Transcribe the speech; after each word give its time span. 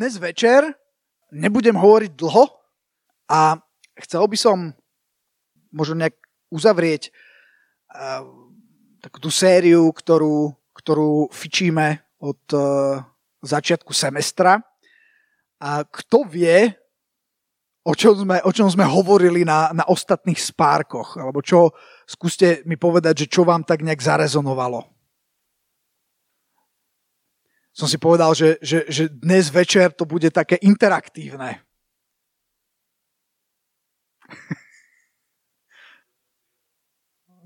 dnes 0.00 0.16
večer 0.16 0.64
nebudem 1.28 1.76
hovoriť 1.76 2.16
dlho 2.16 2.48
a 3.28 3.60
chcel 4.00 4.24
by 4.24 4.38
som 4.40 4.72
možno 5.68 6.00
nejak 6.00 6.16
uzavrieť 6.48 7.12
uh, 7.92 8.24
takú 9.04 9.20
tú 9.20 9.28
sériu, 9.28 9.92
ktorú, 9.92 10.56
ktorú 10.72 11.28
fičíme 11.28 12.00
od 12.16 12.40
uh, 12.56 13.04
začiatku 13.44 13.92
semestra. 13.92 14.64
A 15.60 15.84
kto 15.84 16.24
vie, 16.24 16.72
o 17.84 17.92
čom 17.92 18.24
sme, 18.24 18.40
o 18.40 18.50
čom 18.56 18.72
sme 18.72 18.88
hovorili 18.88 19.44
na, 19.44 19.68
na 19.76 19.84
ostatných 19.84 20.40
spárkoch, 20.40 21.20
alebo 21.20 21.44
čo, 21.44 21.76
skúste 22.08 22.64
mi 22.64 22.80
povedať, 22.80 23.28
že 23.28 23.36
čo 23.36 23.44
vám 23.44 23.68
tak 23.68 23.84
nejak 23.84 24.00
zarezonovalo. 24.00 24.89
Som 27.70 27.86
si 27.86 27.98
povedal, 28.02 28.34
že, 28.34 28.58
že, 28.60 28.84
že 28.90 29.06
dnes 29.08 29.46
večer 29.50 29.94
to 29.94 30.02
bude 30.02 30.26
také 30.34 30.58
interaktívne. 30.58 31.62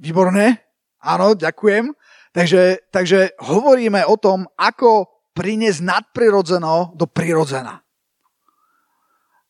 Výborné? 0.00 0.64
Áno, 1.00 1.36
ďakujem. 1.36 1.92
Takže, 2.34 2.90
takže 2.90 3.36
hovoríme 3.40 4.02
o 4.08 4.16
tom, 4.18 4.48
ako 4.58 5.06
priniesť 5.36 5.80
nadprirodzeno 5.84 6.96
do 6.96 7.06
prirodzena. 7.06 7.84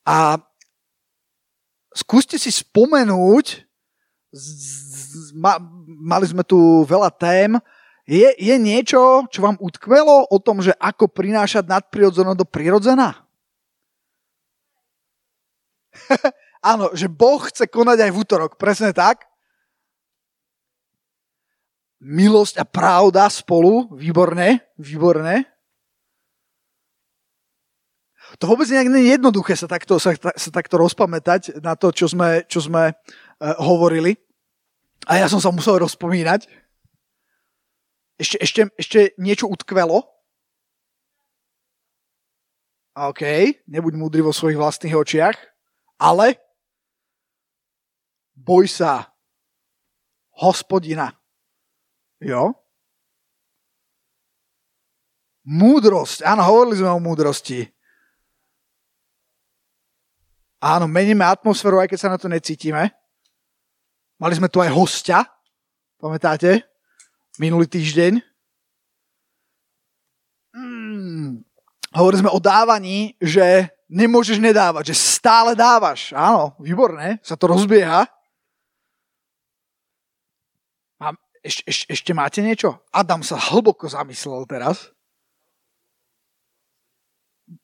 A 0.05 0.37
skúste 1.97 2.37
si 2.37 2.53
spomenúť, 2.53 3.65
mali 5.87 6.27
sme 6.29 6.45
tu 6.45 6.85
veľa 6.85 7.09
tém, 7.15 7.57
je, 8.05 8.29
je 8.37 8.55
niečo, 8.61 9.25
čo 9.33 9.41
vám 9.41 9.57
utkvelo 9.61 10.29
o 10.29 10.39
tom, 10.41 10.61
že 10.61 10.77
ako 10.77 11.09
prinášať 11.09 11.65
nadprirodzeno 11.65 12.37
do 12.37 12.45
prirodzena? 12.45 13.25
Áno, 16.65 16.93
že 16.93 17.09
Boh 17.09 17.41
chce 17.41 17.69
konať 17.69 18.09
aj 18.09 18.11
v 18.13 18.21
útorok, 18.21 18.57
presne 18.61 18.93
tak 18.93 19.25
milosť 22.05 22.61
a 22.61 22.69
pravda 22.69 23.25
spolu, 23.33 23.89
výborné, 23.97 24.61
výborné. 24.77 25.49
To 28.37 28.45
vôbec 28.45 28.69
nejak 28.69 28.93
nie 28.93 29.09
je 29.09 29.15
jednoduché 29.17 29.57
sa 29.57 29.65
takto, 29.65 29.97
sa, 29.97 30.13
sa 30.13 30.51
takto 30.53 30.77
rozpamätať 30.77 31.65
na 31.65 31.73
to, 31.79 31.89
čo 31.95 32.05
sme, 32.11 32.45
čo 32.45 32.61
sme 32.61 32.93
uh, 32.93 32.97
hovorili. 33.63 34.21
A 35.09 35.21
ja 35.25 35.27
som 35.33 35.41
sa 35.41 35.49
musel 35.49 35.81
rozpomínať. 35.81 36.49
Ešte, 38.15 38.37
ešte, 38.39 38.61
ešte 38.79 39.01
niečo 39.19 39.51
utkvelo? 39.51 40.07
OK, 42.95 43.23
nebuď 43.67 43.93
múdry 43.99 44.23
vo 44.23 44.31
svojich 44.31 44.55
vlastných 44.55 44.95
očiach, 44.95 45.35
ale 45.99 46.39
boj 48.39 48.71
sa 48.71 49.11
hospodina. 50.39 51.11
Jo? 52.23 52.55
Múdrosť. 55.43 56.23
Áno, 56.23 56.47
hovorili 56.47 56.79
sme 56.79 56.91
o 56.95 57.03
múdrosti. 57.03 57.67
Áno, 60.63 60.89
meníme 60.89 61.27
atmosféru, 61.27 61.83
aj 61.83 61.91
keď 61.93 61.99
sa 61.99 62.09
na 62.15 62.17
to 62.17 62.31
necítime. 62.31 62.95
Mali 64.17 64.39
sme 64.39 64.49
tu 64.49 64.63
aj 64.63 64.73
hostia, 64.73 65.27
pamätáte? 66.01 66.74
Minulý 67.39 67.67
týždeň. 67.67 68.23
Hmm. 70.55 71.43
Hovorili 71.91 72.23
sme 72.23 72.31
o 72.31 72.39
dávaní, 72.39 73.19
že 73.19 73.71
nemôžeš 73.91 74.39
nedávať, 74.39 74.95
že 74.95 74.97
stále 74.99 75.59
dávaš. 75.59 76.15
Áno, 76.15 76.55
výborné, 76.63 77.19
sa 77.23 77.35
to 77.35 77.51
rozbieha. 77.51 78.07
Eš, 81.45 81.61
eš, 81.69 81.81
ešte 81.93 82.17
máte 82.17 82.41
niečo? 82.41 82.81
Adam 82.89 83.21
sa 83.21 83.37
hlboko 83.37 83.85
zamyslel 83.85 84.49
teraz. 84.49 84.89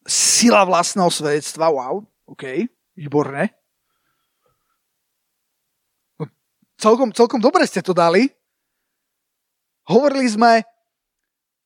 Sila 0.04 0.69
vlastného 0.69 1.08
svedectva, 1.08 1.72
wow, 1.72 2.04
OK, 2.28 2.69
výborné. 2.92 3.56
No, 6.20 6.28
celkom, 6.76 7.08
celkom 7.16 7.41
dobre 7.41 7.64
ste 7.64 7.81
to 7.81 7.97
dali. 7.97 8.28
Hovorili 9.90 10.30
sme, 10.30 10.62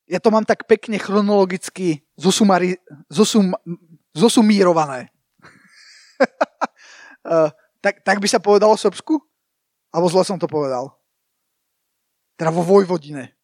ja 0.09 0.17
to 0.17 0.33
mám 0.33 0.49
tak 0.49 0.65
pekne 0.65 0.97
chronologicky 0.97 2.01
zosumari, 2.17 2.81
zosum, 3.13 3.53
zosumírované. 4.17 5.13
uh, 7.29 7.53
tak, 7.85 8.01
tak 8.01 8.17
by 8.25 8.29
sa 8.29 8.41
povedalo 8.41 8.73
v 8.81 8.85
Srbsku? 8.89 9.15
Alebo 9.93 10.09
zle 10.09 10.25
som 10.25 10.41
to 10.41 10.49
povedal? 10.49 10.97
Teda 12.41 12.49
vo 12.49 12.65
Vojvodine. 12.65 13.37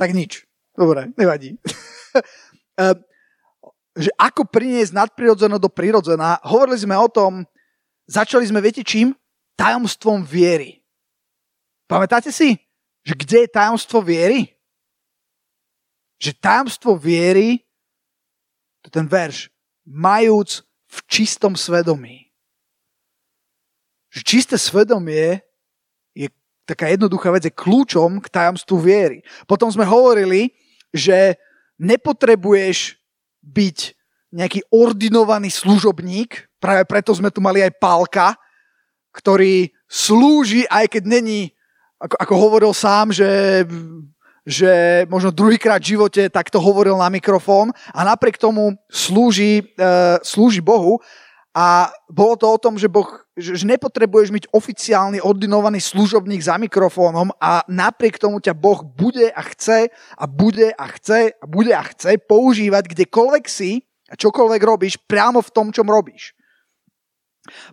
Tak 0.00 0.16
nič. 0.16 0.48
Dobre, 0.72 1.12
nevadí. 1.20 1.60
Ehm, 2.80 2.96
že 3.92 4.08
ako 4.16 4.48
priniesť 4.48 4.96
nadprirodzeno 4.96 5.60
do 5.60 5.68
prirodzena, 5.68 6.40
hovorili 6.48 6.80
sme 6.80 6.96
o 6.96 7.12
tom, 7.12 7.44
začali 8.08 8.48
sme, 8.48 8.64
viete 8.64 8.80
čím? 8.80 9.12
Tajomstvom 9.52 10.24
viery. 10.24 10.80
Pamätáte 11.84 12.32
si, 12.32 12.56
že 13.06 13.14
kde 13.16 13.46
je 13.46 13.54
tajomstvo 13.54 14.04
viery? 14.04 14.54
Že 16.20 16.36
tajomstvo 16.36 16.96
viery, 17.00 17.64
to 18.84 18.92
je 18.92 18.94
ten 18.96 19.08
verš, 19.08 19.48
majúc 19.88 20.64
v 20.90 20.98
čistom 21.08 21.56
svedomí. 21.56 22.28
Že 24.10 24.20
čisté 24.26 24.56
svedomie 24.60 25.40
taká 26.70 26.86
jednoduchá 26.86 27.34
vec 27.34 27.42
je 27.42 27.50
kľúčom 27.50 28.22
k 28.22 28.30
tajomstvu 28.30 28.78
viery. 28.78 29.18
Potom 29.50 29.66
sme 29.66 29.82
hovorili, 29.82 30.54
že 30.94 31.34
nepotrebuješ 31.82 32.94
byť 33.42 33.78
nejaký 34.30 34.62
ordinovaný 34.70 35.50
služobník, 35.50 36.46
práve 36.62 36.86
preto 36.86 37.10
sme 37.10 37.34
tu 37.34 37.42
mali 37.42 37.66
aj 37.66 37.74
Pálka, 37.82 38.38
ktorý 39.10 39.74
slúži, 39.90 40.70
aj 40.70 40.86
keď 40.86 41.02
není, 41.18 41.50
ako, 42.00 42.16
ako 42.16 42.34
hovoril 42.34 42.72
sám, 42.72 43.12
že, 43.12 43.62
že 44.48 45.04
možno 45.12 45.28
druhýkrát 45.28 45.84
v 45.84 45.94
živote 45.96 46.32
takto 46.32 46.56
hovoril 46.56 46.96
na 46.96 47.12
mikrofón 47.12 47.76
a 47.92 48.00
napriek 48.08 48.40
tomu 48.40 48.72
slúži, 48.88 49.76
uh, 49.76 50.16
slúži 50.24 50.64
Bohu 50.64 50.96
a 51.52 51.90
bolo 52.06 52.38
to 52.38 52.46
o 52.46 52.62
tom, 52.62 52.78
že, 52.78 52.86
boh, 52.86 53.10
že, 53.34 53.58
že 53.58 53.64
nepotrebuješ 53.66 54.30
byť 54.30 54.44
oficiálny 54.54 55.18
ordinovaný 55.20 55.82
služobník 55.82 56.40
za 56.40 56.56
mikrofónom 56.56 57.34
a 57.36 57.66
napriek 57.68 58.22
tomu 58.22 58.40
ťa 58.40 58.56
Boh 58.56 58.80
bude 58.86 59.28
a 59.28 59.42
chce 59.52 59.90
a 59.92 60.24
bude 60.30 60.72
a 60.72 60.86
chce 60.96 61.36
a 61.36 61.44
bude 61.44 61.74
a 61.74 61.82
chce 61.84 62.16
používať 62.22 62.96
kdekoľvek 62.96 63.44
si 63.50 63.82
a 64.08 64.14
čokoľvek 64.14 64.62
robíš 64.62 64.94
priamo 65.04 65.42
v 65.42 65.50
tom, 65.50 65.74
čom 65.74 65.90
robíš. 65.90 66.32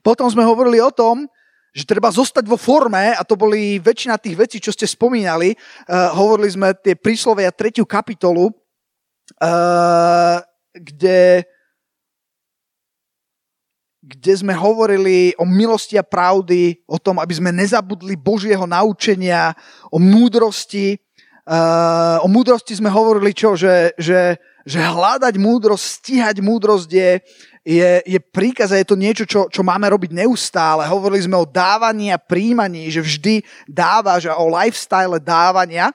Potom 0.01 0.25
sme 0.25 0.41
hovorili 0.41 0.81
o 0.81 0.89
tom, 0.89 1.29
že 1.77 1.85
treba 1.85 2.09
zostať 2.09 2.49
vo 2.49 2.57
forme 2.57 3.13
a 3.13 3.21
to 3.21 3.37
boli 3.37 3.77
väčšina 3.77 4.17
tých 4.17 4.33
vecí, 4.33 4.57
čo 4.57 4.73
ste 4.73 4.89
spomínali. 4.89 5.53
Uh, 5.85 6.09
hovorili 6.17 6.49
sme 6.49 6.73
tie 6.73 6.97
príslovia 6.97 7.53
tretiu 7.53 7.85
kapitolu, 7.85 8.49
uh, 8.49 10.41
kde 10.73 11.45
kde 14.07 14.33
sme 14.39 14.55
hovorili 14.55 15.35
o 15.35 15.43
milosti 15.43 15.99
a 15.99 16.05
pravdy, 16.07 16.79
o 16.87 16.95
tom, 16.95 17.19
aby 17.19 17.33
sme 17.35 17.51
nezabudli 17.51 18.15
Božieho 18.15 18.63
naučenia, 18.63 19.51
o 19.91 19.99
múdrosti. 19.99 20.95
Uh, 21.43 22.15
o 22.23 22.31
múdrosti 22.31 22.79
sme 22.79 22.87
hovorili 22.87 23.35
čo? 23.35 23.59
Že, 23.59 23.99
že, 23.99 24.39
že 24.67 24.83
hľadať 24.83 25.39
múdrosť, 25.39 25.85
stíhať 26.03 26.43
múdrosť 26.43 26.91
je, 26.91 27.11
je, 27.63 27.89
je 28.03 28.19
príkaz 28.19 28.75
a 28.75 28.79
je 28.83 28.83
to 28.83 28.99
niečo, 28.99 29.23
čo, 29.23 29.47
čo 29.47 29.63
máme 29.63 29.87
robiť 29.87 30.11
neustále. 30.11 30.83
Hovorili 30.83 31.23
sme 31.23 31.39
o 31.39 31.47
dávaní 31.47 32.11
a 32.11 32.19
príjmaní, 32.19 32.91
že 32.91 32.99
vždy 32.99 33.47
dávaš 33.63 34.27
a 34.27 34.35
o 34.35 34.51
lifestyle 34.51 35.23
dávania. 35.23 35.87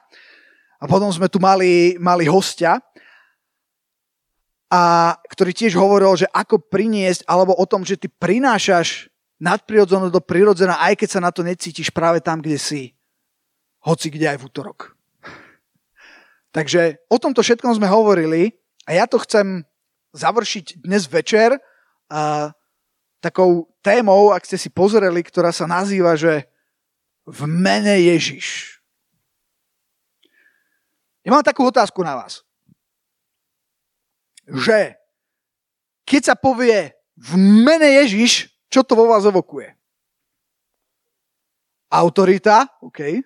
A 0.80 0.88
potom 0.88 1.12
sme 1.12 1.28
tu 1.28 1.36
mali, 1.36 2.00
mali 2.00 2.24
hostia, 2.24 2.80
a 4.72 5.12
ktorý 5.28 5.52
tiež 5.52 5.76
hovoril, 5.76 6.16
že 6.16 6.24
ako 6.32 6.56
priniesť, 6.72 7.28
alebo 7.28 7.52
o 7.52 7.68
tom, 7.68 7.84
že 7.84 8.00
ty 8.00 8.08
prinášaš 8.08 9.12
nadprirodzené 9.36 10.08
do 10.08 10.24
prirodzena, 10.24 10.80
aj 10.80 10.96
keď 10.96 11.08
sa 11.12 11.20
na 11.20 11.28
to 11.28 11.44
necítiš 11.44 11.92
práve 11.92 12.24
tam, 12.24 12.40
kde 12.40 12.56
si. 12.56 12.96
Hoci 13.84 14.08
kde 14.08 14.32
aj 14.32 14.40
v 14.40 14.46
útorok. 14.48 14.96
Takže 16.56 17.04
o 17.12 17.20
tomto 17.20 17.44
všetkom 17.44 17.76
sme 17.76 17.84
hovorili 17.84 18.61
a 18.86 18.90
ja 18.92 19.04
to 19.06 19.18
chcem 19.22 19.62
završiť 20.12 20.82
dnes 20.82 21.06
večer 21.08 21.56
a, 22.10 22.52
takou 23.22 23.70
témou, 23.80 24.34
ak 24.34 24.42
ste 24.42 24.58
si 24.58 24.68
pozreli, 24.68 25.22
ktorá 25.22 25.54
sa 25.54 25.70
nazýva, 25.70 26.18
že 26.18 26.50
v 27.22 27.46
mene 27.46 27.94
Ježiš. 28.02 28.78
Ja 31.22 31.30
mám 31.30 31.46
takú 31.46 31.62
otázku 31.62 32.02
na 32.02 32.18
vás. 32.18 32.42
že 34.42 34.98
keď 36.02 36.34
sa 36.34 36.34
povie 36.34 36.90
v 37.14 37.32
mene 37.38 38.02
Ježiš, 38.02 38.50
čo 38.66 38.82
to 38.82 38.98
vo 38.98 39.06
vás 39.06 39.22
evokuje? 39.22 39.70
Autorita, 41.92 42.66
OK. 42.82 43.22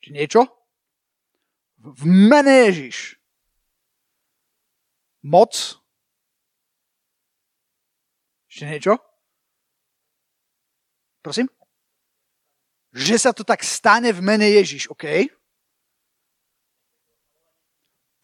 Ešte 0.00 0.08
niečo? 0.08 0.59
V 1.80 2.04
mene 2.04 2.68
Ježiš. 2.68 3.16
Moc. 5.24 5.80
Ešte 8.52 8.64
niečo? 8.68 8.92
Prosím? 11.24 11.48
Že 12.92 13.16
sa 13.16 13.30
to 13.32 13.46
tak 13.46 13.64
stane 13.64 14.12
v 14.12 14.20
mene 14.20 14.44
Ježiš, 14.50 14.92
OK? 14.92 15.30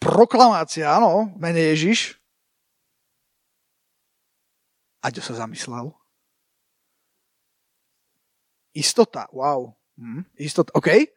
Proklamácia, 0.02 0.90
áno, 0.90 1.32
v 1.32 1.38
mene 1.38 1.62
Ježiš. 1.72 2.18
Aďo 5.00 5.22
sa 5.22 5.38
zamyslel. 5.38 5.94
Istota, 8.76 9.30
wow. 9.32 9.72
Hm, 9.96 10.26
istota, 10.36 10.74
OK. 10.76 11.08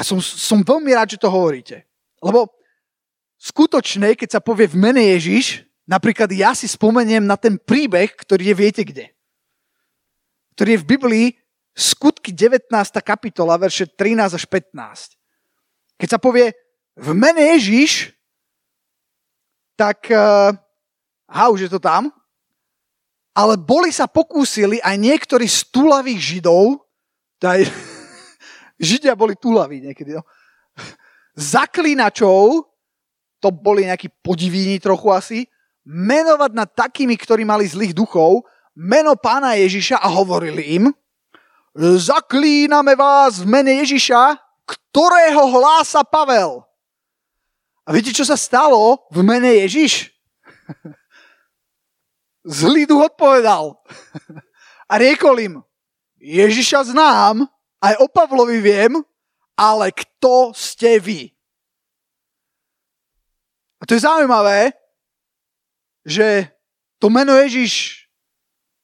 A 0.00 0.06
som, 0.06 0.16
som 0.16 0.64
veľmi 0.64 0.96
rád, 0.96 1.12
že 1.12 1.20
to 1.20 1.28
hovoríte. 1.28 1.84
Lebo 2.24 2.48
skutočne, 3.36 4.16
keď 4.16 4.40
sa 4.40 4.40
povie 4.40 4.64
v 4.64 4.80
mene 4.80 5.12
Ježiš, 5.12 5.68
napríklad 5.84 6.32
ja 6.32 6.56
si 6.56 6.64
spomeniem 6.64 7.20
na 7.20 7.36
ten 7.36 7.60
príbeh, 7.60 8.16
ktorý 8.16 8.48
je 8.48 8.56
viete 8.56 8.80
kde. 8.80 9.12
Ktorý 10.56 10.80
je 10.80 10.82
v 10.82 10.88
Biblii 10.88 11.26
skutky 11.76 12.32
19. 12.32 12.72
kapitola, 13.04 13.60
verše 13.60 13.84
13 13.92 14.40
až 14.40 14.44
15. 14.48 15.20
Keď 16.00 16.08
sa 16.08 16.16
povie 16.16 16.56
v 16.96 17.08
mene 17.12 17.60
Ježiš, 17.60 18.16
tak 19.76 20.08
uh, 20.08 20.56
ha, 21.28 21.44
už 21.52 21.68
je 21.68 21.70
to 21.72 21.80
tam, 21.80 22.08
ale 23.36 23.60
boli 23.60 23.92
sa 23.92 24.08
pokúsili 24.08 24.80
aj 24.80 24.96
niektorí 24.96 25.44
z 25.44 25.60
túlavých 25.68 26.20
židov, 26.20 26.88
taj, 27.40 27.68
židia 28.80 29.12
boli 29.12 29.36
túlaví 29.36 29.84
niekedy, 29.84 30.16
no, 30.16 30.24
zaklínačov, 31.36 32.64
to 33.40 33.48
boli 33.52 33.84
nejakí 33.84 34.08
podivíni 34.24 34.80
trochu 34.80 35.08
asi, 35.12 35.38
menovať 35.84 36.50
nad 36.56 36.68
takými, 36.72 37.16
ktorí 37.16 37.44
mali 37.44 37.68
zlých 37.68 37.92
duchov, 37.92 38.44
meno 38.76 39.16
pána 39.16 39.56
Ježiša 39.60 40.00
a 40.00 40.08
hovorili 40.08 40.80
im, 40.80 40.84
zaklíname 41.76 42.96
vás 42.96 43.44
v 43.44 43.46
mene 43.46 43.84
Ježiša, 43.84 44.36
ktorého 44.66 45.44
hlása 45.50 46.02
Pavel. 46.02 46.64
A 47.86 47.88
viete, 47.90 48.14
čo 48.14 48.22
sa 48.22 48.38
stalo 48.38 49.06
v 49.10 49.20
mene 49.24 49.50
Ježiš? 49.66 50.14
Zlý 52.46 52.88
duch 52.88 53.12
odpovedal 53.12 53.76
a 54.88 54.92
riekol 54.96 55.36
im, 55.40 55.54
Ježiša 56.20 56.92
znám, 56.92 57.44
aj 57.80 57.94
o 58.00 58.06
Pavlovi 58.08 58.60
viem, 58.60 58.92
ale 59.56 59.92
kto 59.92 60.52
ste 60.52 61.00
vy? 61.00 61.32
A 63.80 63.88
to 63.88 63.96
je 63.96 64.04
zaujímavé, 64.04 64.76
že 66.04 66.52
to 67.00 67.08
meno 67.08 67.32
Ježiš 67.40 68.04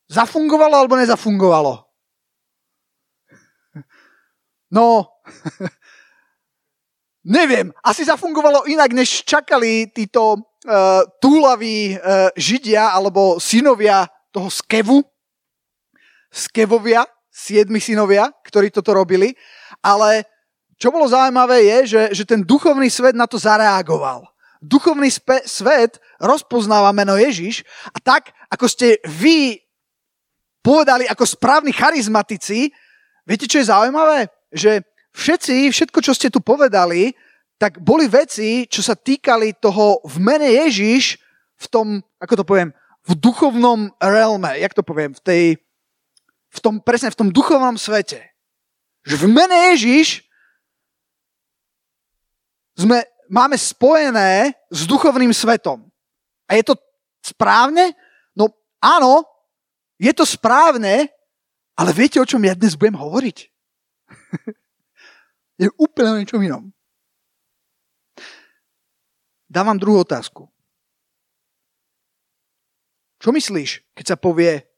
zafungovalo 0.09 0.73
alebo 0.73 0.97
nezafungovalo. 0.97 1.85
No, 4.73 5.13
neviem, 7.37 7.73
asi 7.85 8.05
zafungovalo 8.05 8.65
inak, 8.67 8.93
než 8.97 9.25
čakali 9.25 9.93
títo 9.93 10.35
uh, 10.35 10.41
túlaví 11.21 11.95
uh, 11.95 12.33
židia 12.37 12.91
alebo 12.91 13.37
synovia 13.37 14.09
toho 14.33 14.51
Skevu. 14.51 15.05
Skevovia, 16.33 17.07
siedmi 17.37 17.77
synovia, 17.85 18.33
ktorí 18.49 18.73
toto 18.73 18.97
robili. 18.97 19.37
Ale 19.85 20.25
čo 20.81 20.89
bolo 20.89 21.05
zaujímavé 21.05 21.69
je, 21.69 21.79
že, 21.93 22.03
že 22.17 22.25
ten 22.25 22.41
duchovný 22.41 22.89
svet 22.89 23.13
na 23.13 23.29
to 23.29 23.37
zareagoval. 23.37 24.25
Duchovný 24.65 25.13
spe- 25.13 25.45
svet 25.45 26.01
rozpoznáva 26.17 26.89
meno 26.97 27.13
Ježiš 27.21 27.61
a 27.93 28.01
tak, 28.01 28.33
ako 28.49 28.65
ste 28.65 28.97
vy 29.05 29.61
povedali 30.65 31.05
ako 31.05 31.29
správni 31.29 31.77
charizmatici, 31.77 32.73
viete, 33.29 33.45
čo 33.45 33.61
je 33.61 33.69
zaujímavé? 33.69 34.33
Že 34.51 34.81
všetci, 35.13 35.71
všetko, 35.71 35.99
čo 36.01 36.13
ste 36.17 36.33
tu 36.33 36.41
povedali, 36.41 37.13
tak 37.61 37.81
boli 37.81 38.09
veci, 38.09 38.65
čo 38.69 38.81
sa 38.81 38.97
týkali 38.97 39.57
toho 39.61 40.01
v 40.05 40.17
mene 40.21 40.49
Ježiš 40.65 41.21
v 41.57 41.67
tom, 41.73 41.87
ako 42.21 42.43
to 42.43 42.45
poviem, 42.45 42.71
v 43.07 43.13
duchovnom 43.17 43.95
realme, 44.03 44.59
jak 44.61 44.75
to 44.75 44.83
poviem, 44.83 45.15
v 45.15 45.23
tej, 45.23 45.43
v 46.57 46.61
tom, 46.65 46.75
presne 46.81 47.13
v 47.13 47.19
tom 47.19 47.29
duchovnom 47.29 47.77
svete. 47.77 48.33
Že 49.05 49.15
v 49.23 49.27
mene 49.29 49.57
Ježiš 49.77 50.25
sme, 52.77 53.05
máme 53.29 53.57
spojené 53.61 54.57
s 54.73 54.89
duchovným 54.89 55.31
svetom. 55.37 55.85
A 56.49 56.57
je 56.57 56.65
to 56.67 56.75
správne? 57.21 57.93
No 58.33 58.51
áno, 58.81 59.25
je 60.01 60.13
to 60.13 60.25
správne, 60.25 61.09
ale 61.77 61.91
viete, 61.93 62.17
o 62.21 62.29
čom 62.29 62.41
ja 62.45 62.57
dnes 62.57 62.77
budem 62.77 62.97
hovoriť? 62.97 63.39
je 65.63 65.69
úplne 65.77 66.09
o 66.13 66.19
niečom 66.21 66.41
inom. 66.41 66.65
Dávam 69.47 69.79
druhú 69.79 70.03
otázku. 70.03 70.51
Čo 73.17 73.33
myslíš, 73.33 73.83
keď 73.97 74.05
sa 74.05 74.17
povie 74.21 74.76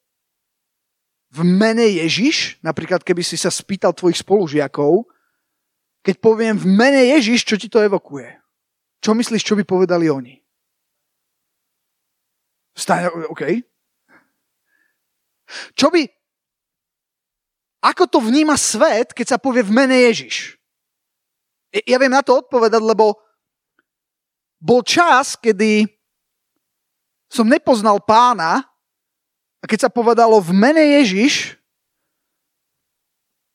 v 1.28 1.40
mene 1.44 1.84
Ježiš, 2.00 2.56
napríklad 2.64 3.04
keby 3.04 3.20
si 3.20 3.36
sa 3.36 3.52
spýtal 3.52 3.92
tvojich 3.92 4.24
spolužiakov, 4.24 5.04
keď 6.00 6.16
poviem 6.24 6.56
v 6.56 6.66
mene 6.66 7.02
Ježiš, 7.16 7.44
čo 7.44 7.60
ti 7.60 7.68
to 7.68 7.84
evokuje? 7.84 8.32
Čo 9.04 9.12
myslíš, 9.12 9.44
čo 9.44 9.54
by 9.54 9.64
povedali 9.68 10.08
oni? 10.08 10.40
Stane, 12.72 13.10
OK. 13.28 13.42
Čo 15.74 15.90
by... 15.92 16.02
Ako 17.78 18.10
to 18.10 18.18
vníma 18.18 18.58
svet, 18.58 19.14
keď 19.14 19.36
sa 19.36 19.38
povie 19.38 19.62
v 19.62 19.74
mene 19.74 19.94
Ježiš? 20.10 20.58
Ja 21.86 22.00
viem 22.00 22.10
na 22.10 22.24
to 22.24 22.40
odpovedať, 22.40 22.80
lebo 22.80 23.20
bol 24.58 24.82
čas, 24.82 25.38
kedy 25.38 25.86
som 27.28 27.46
nepoznal 27.46 28.00
pána 28.02 28.64
a 29.58 29.64
keď 29.66 29.88
sa 29.88 29.90
povedalo 29.90 30.38
v 30.38 30.54
mene 30.54 31.02
Ježiš, 31.02 31.58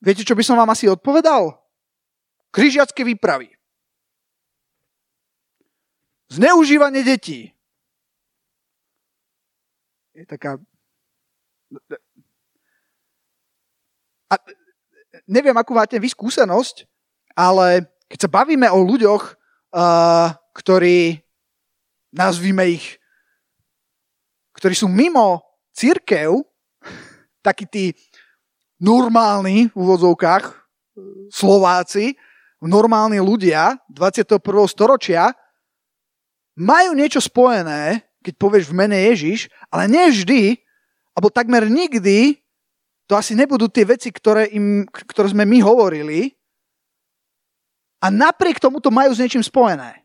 viete, 0.04 0.28
čo 0.28 0.36
by 0.36 0.44
som 0.44 0.60
vám 0.60 0.72
asi 0.72 0.92
odpovedal? 0.92 1.56
Kryžiacké 2.52 3.08
výpravy. 3.08 3.56
Zneužívanie 6.28 7.06
detí. 7.06 7.56
Je 10.14 10.26
taká... 10.28 10.60
A 14.30 14.34
neviem, 15.26 15.56
akú 15.56 15.74
máte 15.74 15.98
vy 15.98 16.10
skúsenosť, 16.10 16.86
ale 17.34 17.88
keď 18.12 18.20
sa 18.28 18.30
bavíme 18.30 18.70
o 18.70 18.82
ľuďoch, 18.82 19.40
ktorí, 20.54 21.22
nazvime 22.14 22.78
ich, 22.78 23.02
ktorí 24.54 24.78
sú 24.78 24.86
mimo 24.86 25.42
církev, 25.74 26.46
takí 27.42 27.66
tí 27.68 27.86
normálni 28.80 29.68
v 29.74 29.78
úvodzovkách 29.78 30.64
Slováci, 31.34 32.16
normálni 32.64 33.20
ľudia 33.20 33.76
21. 33.92 34.40
storočia, 34.70 35.34
majú 36.54 36.94
niečo 36.94 37.20
spojené, 37.20 38.06
keď 38.24 38.34
povieš 38.40 38.70
v 38.70 38.78
mene 38.78 38.98
Ježiš, 39.12 39.50
ale 39.74 39.90
nie 39.90 40.06
vždy, 40.14 40.42
alebo 41.18 41.34
takmer 41.34 41.68
nikdy, 41.68 42.40
to 43.10 43.20
asi 43.20 43.36
nebudú 43.36 43.68
tie 43.68 43.84
veci, 43.84 44.14
ktoré, 44.14 44.48
im, 44.54 44.88
ktoré 44.88 45.34
sme 45.34 45.44
my 45.44 45.60
hovorili, 45.60 46.38
a 48.04 48.12
napriek 48.12 48.60
tomu 48.60 48.84
to 48.84 48.92
majú 48.92 49.16
s 49.16 49.20
niečím 49.20 49.44
spojené. 49.44 50.04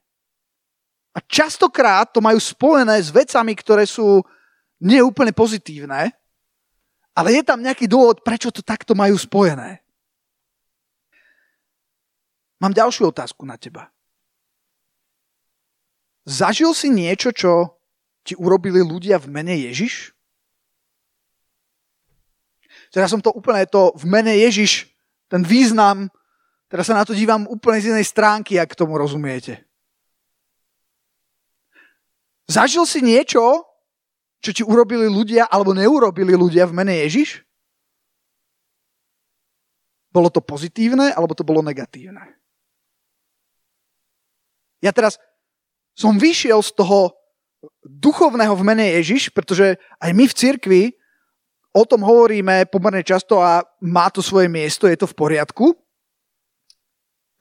A 1.11 1.19
častokrát 1.27 2.07
to 2.15 2.23
majú 2.23 2.39
spojené 2.39 2.95
s 3.03 3.11
vecami, 3.11 3.59
ktoré 3.59 3.83
sú 3.83 4.23
neúplne 4.83 5.35
pozitívne, 5.35 6.15
ale 7.19 7.29
je 7.35 7.43
tam 7.43 7.59
nejaký 7.59 7.91
dôvod, 7.91 8.23
prečo 8.23 8.55
to 8.55 8.63
takto 8.63 8.95
majú 8.95 9.19
spojené. 9.19 9.83
Mám 12.59 12.75
ďalšiu 12.75 13.11
otázku 13.11 13.47
na 13.47 13.59
teba. 13.59 13.91
Zažil 16.27 16.75
si 16.75 16.91
niečo, 16.91 17.31
čo 17.35 17.79
ti 18.27 18.37
urobili 18.37 18.83
ľudia 18.83 19.17
v 19.19 19.31
mene 19.31 19.55
Ježiš? 19.57 20.13
Teraz 22.93 23.13
som 23.13 23.23
to 23.23 23.33
úplne 23.33 23.65
to 23.69 23.95
v 23.97 24.05
mene 24.09 24.33
Ježiš, 24.33 24.89
ten 25.29 25.45
význam, 25.45 26.09
teraz 26.73 26.89
sa 26.89 26.97
na 26.97 27.05
to 27.05 27.13
dívam 27.13 27.45
úplne 27.49 27.81
z 27.81 27.93
inej 27.93 28.09
stránky, 28.09 28.57
ak 28.57 28.77
tomu 28.77 28.97
rozumiete. 28.97 29.65
Zažil 32.49 32.89
si 32.89 33.05
niečo, 33.05 33.68
čo 34.39 34.51
ti 34.55 34.63
urobili 34.63 35.11
ľudia 35.11 35.51
alebo 35.51 35.75
neurobili 35.75 36.35
ľudia 36.39 36.67
v 36.71 36.77
mene 36.77 36.95
Ježiš? 37.07 37.43
Bolo 40.15 40.31
to 40.31 40.41
pozitívne 40.41 41.13
alebo 41.13 41.35
to 41.35 41.45
bolo 41.45 41.61
negatívne? 41.61 42.39
Ja 44.79 44.95
teraz 44.95 45.19
som 45.99 46.15
vyšiel 46.15 46.63
z 46.63 46.71
toho 46.79 47.19
duchovného 47.83 48.55
v 48.55 48.67
mene 48.67 48.87
Ježiš, 49.03 49.35
pretože 49.35 49.75
aj 49.99 50.11
my 50.15 50.25
v 50.31 50.37
cirkvi 50.39 50.83
o 51.75 51.83
tom 51.83 52.07
hovoríme 52.07 52.71
pomerne 52.71 53.03
často 53.03 53.43
a 53.43 53.67
má 53.83 54.07
to 54.15 54.23
svoje 54.23 54.47
miesto, 54.47 54.87
je 54.87 54.95
to 54.95 55.11
v 55.11 55.19
poriadku. 55.19 55.75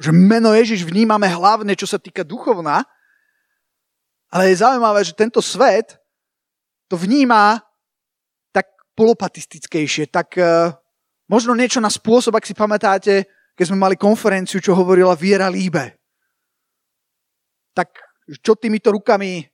Že 0.01 0.13
meno 0.13 0.53
Ježiš 0.57 0.85
vnímame 0.85 1.29
hlavne, 1.29 1.77
čo 1.77 1.85
sa 1.85 2.01
týka 2.01 2.25
duchovná, 2.25 2.85
ale 4.33 4.51
je 4.51 4.61
zaujímavé, 4.61 5.05
že 5.05 5.15
tento 5.15 5.39
svet 5.39 6.01
to 6.87 6.95
vníma 6.95 7.59
tak 8.55 8.67
polopatistickejšie, 8.95 10.07
tak 10.09 10.39
uh, 10.39 10.71
možno 11.27 11.53
niečo 11.53 11.83
na 11.83 11.91
spôsob, 11.91 12.35
ak 12.39 12.47
si 12.47 12.55
pamätáte, 12.55 13.27
keď 13.53 13.65
sme 13.67 13.79
mali 13.79 13.95
konferenciu, 13.99 14.63
čo 14.63 14.77
hovorila 14.77 15.17
Viera 15.17 15.51
Líbe. 15.51 15.99
Tak 17.75 17.93
čo 18.41 18.57
týmito 18.57 18.91
rukami 18.91 19.45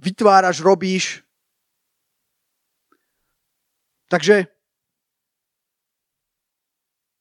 vytváraš, 0.00 0.60
robíš. 0.60 1.22
Takže 4.10 4.46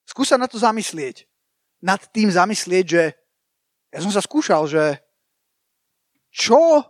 skúsa 0.05 0.37
na 0.37 0.45
to 0.45 0.61
zamyslieť. 0.61 1.25
Nad 1.83 1.99
tým 2.13 2.31
zamyslieť, 2.31 2.85
že 2.85 3.03
ja 3.93 3.99
som 3.99 4.11
sa 4.13 4.23
skúšal, 4.23 4.69
že 4.69 5.03
čo 6.33 6.81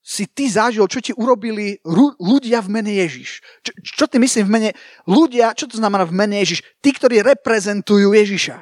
si 0.00 0.24
ty 0.26 0.48
zažil, 0.48 0.88
čo 0.88 0.98
ti 1.04 1.12
urobili 1.12 1.76
ľudia 2.18 2.64
v 2.64 2.68
mene 2.72 2.92
Ježiš. 3.04 3.44
Čo, 3.60 3.72
čo 3.84 4.04
ty 4.08 4.16
myslím 4.16 4.48
v 4.48 4.54
mene 4.56 4.70
ľudia, 5.04 5.52
čo 5.52 5.68
to 5.68 5.76
znamená 5.76 6.08
v 6.08 6.16
mene 6.16 6.40
Ježiš? 6.40 6.64
Tí, 6.80 6.90
ktorí 6.96 7.20
reprezentujú 7.20 8.16
Ježiša. 8.16 8.56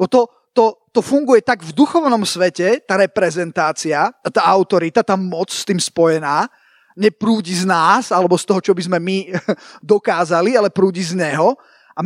O 0.00 0.08
to, 0.08 0.26
to, 0.56 0.88
to 0.90 1.04
funguje 1.04 1.44
tak 1.44 1.60
v 1.60 1.76
duchovnom 1.76 2.24
svete, 2.24 2.80
tá 2.88 2.96
reprezentácia, 2.96 4.10
tá 4.32 4.42
autorita, 4.48 5.04
tá 5.04 5.14
moc 5.14 5.52
s 5.52 5.62
tým 5.68 5.76
spojená, 5.76 6.48
neprúdi 6.96 7.52
z 7.56 7.64
nás, 7.68 8.12
alebo 8.12 8.36
z 8.36 8.44
toho, 8.48 8.60
čo 8.60 8.72
by 8.72 8.82
sme 8.84 8.98
my 9.00 9.16
dokázali, 9.92 10.56
ale 10.56 10.72
prúdi 10.72 11.04
z 11.04 11.16
neho. 11.16 11.56
A 11.96 12.00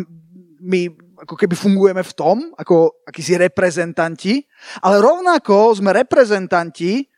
my 0.58 0.90
ako 1.22 1.34
keby 1.38 1.54
fungujeme 1.56 2.02
v 2.02 2.12
tom, 2.12 2.36
ako 2.58 3.06
akýsi 3.08 3.40
reprezentanti, 3.40 4.44
ale 4.84 5.00
rovnako 5.00 5.80
sme 5.80 5.94
reprezentanti, 5.96 7.08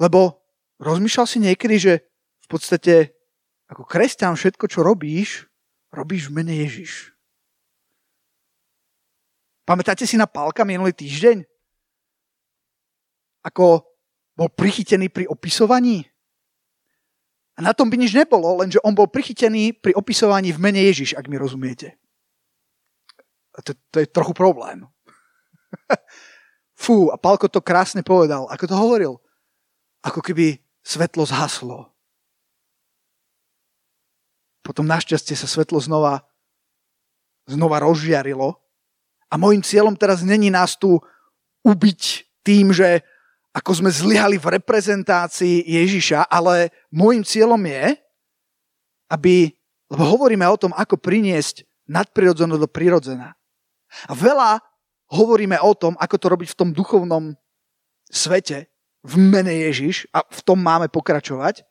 lebo 0.00 0.40
rozmýšľal 0.80 1.26
si 1.28 1.38
niekedy, 1.44 1.76
že 1.76 1.92
v 2.40 2.46
podstate 2.48 3.12
ako 3.68 3.84
kresťan 3.86 4.34
všetko, 4.34 4.64
čo 4.66 4.80
robíš, 4.82 5.46
robíš 5.94 6.32
v 6.32 6.42
mene 6.42 6.54
Ježiš. 6.56 7.14
Pamätáte 9.68 10.02
si 10.08 10.18
na 10.18 10.26
Pálka 10.26 10.66
minulý 10.66 10.90
týždeň? 10.90 11.46
Ako 13.46 13.86
bol 14.34 14.48
prichytený 14.50 15.12
pri 15.12 15.30
opisovaní? 15.30 16.02
A 17.54 17.62
na 17.62 17.76
tom 17.76 17.92
by 17.92 18.00
nič 18.00 18.16
nebolo, 18.16 18.58
lenže 18.58 18.82
on 18.82 18.96
bol 18.96 19.06
prichytený 19.06 19.78
pri 19.78 19.92
opisovaní 19.94 20.50
v 20.50 20.58
mene 20.58 20.80
Ježiš, 20.80 21.14
ak 21.14 21.28
mi 21.28 21.36
rozumiete. 21.38 21.94
A 23.54 23.62
to, 23.62 23.76
to 23.92 24.00
je 24.02 24.08
trochu 24.08 24.32
problém. 24.32 24.88
Fú, 26.82 27.12
a 27.12 27.20
Pálko 27.20 27.46
to 27.52 27.60
krásne 27.60 28.00
povedal. 28.00 28.48
Ako 28.48 28.64
to 28.64 28.74
hovoril? 28.74 29.20
Ako 30.00 30.24
keby 30.24 30.60
svetlo 30.80 31.28
zhaslo. 31.28 31.92
Potom 34.64 34.84
našťastie 34.88 35.34
sa 35.36 35.48
svetlo 35.48 35.80
znova, 35.80 36.24
znova 37.48 37.80
rozžiarilo 37.82 38.56
a 39.28 39.34
môjim 39.40 39.64
cieľom 39.64 39.96
teraz 39.96 40.20
není 40.22 40.48
nás 40.52 40.76
tu 40.76 41.00
ubiť 41.64 42.00
tým, 42.44 42.72
že 42.72 43.04
ako 43.50 43.82
sme 43.82 43.90
zlyhali 43.90 44.38
v 44.38 44.62
reprezentácii 44.62 45.66
Ježiša, 45.66 46.30
ale 46.30 46.70
môjim 46.94 47.26
cieľom 47.26 47.58
je, 47.66 47.98
aby, 49.10 49.50
lebo 49.90 50.02
hovoríme 50.06 50.46
o 50.46 50.54
tom, 50.54 50.70
ako 50.70 50.94
priniesť 51.02 51.66
nadprirodzené 51.90 52.54
do 52.54 52.70
prirodzená. 52.70 53.34
A 54.06 54.12
veľa 54.14 54.62
hovoríme 55.10 55.58
o 55.58 55.74
tom, 55.74 55.98
ako 55.98 56.14
to 56.14 56.26
robiť 56.30 56.48
v 56.54 56.58
tom 56.62 56.70
duchovnom 56.70 57.34
svete, 58.06 58.69
v 59.00 59.14
mene 59.16 59.52
Ježiš, 59.70 60.04
a 60.12 60.24
v 60.24 60.40
tom 60.44 60.60
máme 60.60 60.92
pokračovať, 60.92 61.64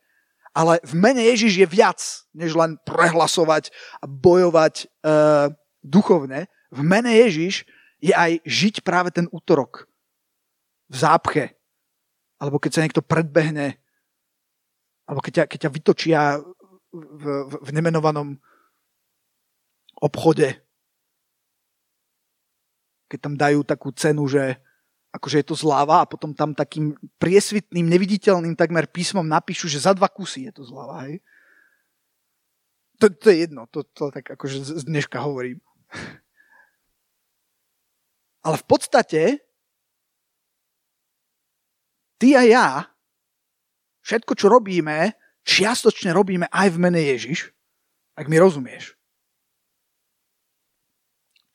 ale 0.53 0.81
v 0.81 0.93
mene 0.97 1.21
Ježiš 1.21 1.61
je 1.61 1.67
viac, 1.69 2.01
než 2.33 2.57
len 2.57 2.81
prehlasovať 2.83 3.69
a 4.01 4.09
bojovať 4.09 4.75
e, 4.81 4.85
duchovne 5.85 6.49
v 6.69 6.81
mene 6.85 7.09
Ježiš 7.09 7.65
je 7.99 8.13
aj 8.13 8.45
žiť 8.45 8.75
práve 8.85 9.09
ten 9.09 9.25
útorok 9.33 9.89
v 10.89 10.95
zápche. 10.95 11.45
Alebo 12.39 12.61
keď 12.61 12.71
sa 12.71 12.83
niekto 12.85 13.03
predbehne, 13.03 13.81
alebo 15.09 15.19
keď 15.19 15.33
ťa, 15.33 15.45
keď 15.49 15.59
ťa 15.67 15.75
vytočia 15.75 16.21
v, 16.93 17.25
v, 17.49 17.53
v 17.59 17.69
nemenovanom 17.73 18.37
obchode. 19.99 20.55
Keď 23.09 23.19
tam 23.19 23.35
dajú 23.35 23.65
takú 23.65 23.91
cenu, 23.91 24.29
že 24.29 24.61
akože 25.09 25.41
je 25.41 25.45
to 25.49 25.55
zláva 25.57 26.05
a 26.05 26.09
potom 26.09 26.37
tam 26.37 26.53
takým 26.53 26.93
priesvitným, 27.17 27.89
neviditeľným 27.89 28.53
takmer 28.53 28.85
písmom 28.85 29.25
napíšu, 29.25 29.65
že 29.65 29.81
za 29.81 29.97
dva 29.97 30.05
kusy 30.05 30.45
je 30.49 30.61
to 30.61 30.63
zláva. 30.65 31.09
Hej? 31.09 31.25
To, 33.01 33.09
to 33.09 33.27
je 33.33 33.47
jedno, 33.47 33.65
to, 33.71 33.81
to 33.89 34.13
tak 34.13 34.27
akože 34.37 34.61
z 34.61 34.83
dneška 34.85 35.17
hovorím. 35.23 35.57
Ale 38.45 38.55
v 38.61 38.65
podstate 38.69 39.21
ty 42.21 42.37
a 42.37 42.45
ja 42.45 42.67
všetko, 44.05 44.33
čo 44.37 44.47
robíme, 44.47 45.17
čiastočne 45.41 46.13
robíme 46.13 46.45
aj 46.53 46.67
v 46.69 46.77
mene 46.77 47.01
Ježiš, 47.01 47.49
ak 48.13 48.29
mi 48.29 48.37
rozumieš. 48.37 48.93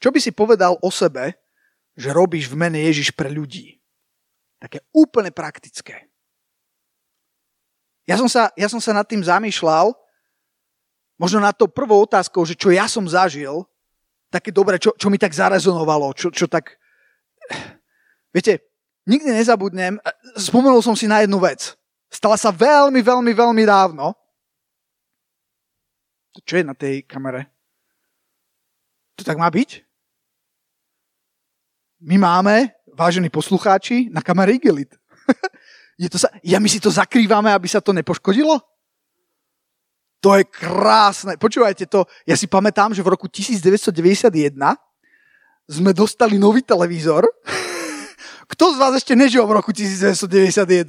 Čo 0.02 0.12
by 0.12 0.18
si 0.20 0.34
povedal 0.34 0.76
o 0.82 0.90
sebe, 0.92 1.43
že 1.94 2.10
robíš 2.10 2.50
v 2.50 2.58
mene 2.58 2.78
Ježiš 2.82 3.14
pre 3.14 3.30
ľudí? 3.30 3.78
Také 4.58 4.82
úplne 4.90 5.30
praktické. 5.30 6.10
Ja 8.04 8.20
som 8.20 8.28
sa, 8.28 8.52
ja 8.58 8.68
som 8.68 8.80
sa 8.82 8.92
nad 8.92 9.08
tým 9.08 9.24
zamýšľal, 9.24 9.96
možno 11.16 11.38
nad 11.40 11.56
tou 11.56 11.70
prvou 11.70 12.04
otázkou, 12.04 12.44
že 12.44 12.58
čo 12.58 12.68
ja 12.74 12.84
som 12.90 13.06
zažil, 13.08 13.64
také 14.28 14.50
dobre, 14.50 14.82
čo, 14.82 14.92
čo 14.98 15.08
mi 15.08 15.16
tak 15.16 15.30
zarezonovalo, 15.30 16.12
čo, 16.12 16.28
čo 16.34 16.50
tak... 16.50 16.76
Viete, 18.34 18.66
nikdy 19.06 19.30
nezabudnem, 19.30 20.02
spomenul 20.34 20.82
som 20.82 20.98
si 20.98 21.06
na 21.06 21.22
jednu 21.22 21.38
vec. 21.38 21.78
Stala 22.10 22.34
sa 22.34 22.50
veľmi, 22.50 22.98
veľmi, 22.98 23.30
veľmi 23.30 23.62
dávno. 23.62 24.16
Čo 26.42 26.58
je 26.58 26.64
na 26.66 26.74
tej 26.74 27.06
kamere? 27.06 27.46
To 29.14 29.22
tak 29.22 29.38
má 29.38 29.46
byť? 29.46 29.83
My 32.00 32.18
máme, 32.18 32.74
vážení 32.94 33.30
poslucháči, 33.30 34.10
na 34.10 34.22
kamere 34.22 34.58
igelit. 34.58 34.94
je 35.98 36.10
to 36.10 36.18
sa, 36.18 36.28
ja 36.42 36.58
my 36.58 36.68
si 36.68 36.80
to 36.80 36.90
zakrývame, 36.90 37.52
aby 37.52 37.68
sa 37.68 37.78
to 37.80 37.92
nepoškodilo? 37.92 38.58
To 40.24 40.40
je 40.40 40.44
krásne. 40.48 41.36
Počúvajte 41.36 41.84
to. 41.84 42.08
Ja 42.24 42.32
si 42.32 42.48
pamätám, 42.48 42.96
že 42.96 43.04
v 43.04 43.12
roku 43.12 43.28
1991 43.28 44.32
sme 45.68 45.92
dostali 45.92 46.40
nový 46.40 46.64
televízor. 46.64 47.28
Kto 48.52 48.72
z 48.72 48.76
vás 48.80 48.92
ešte 48.96 49.12
nežil 49.12 49.44
v 49.44 49.52
roku 49.52 49.72
1991? 49.72 50.88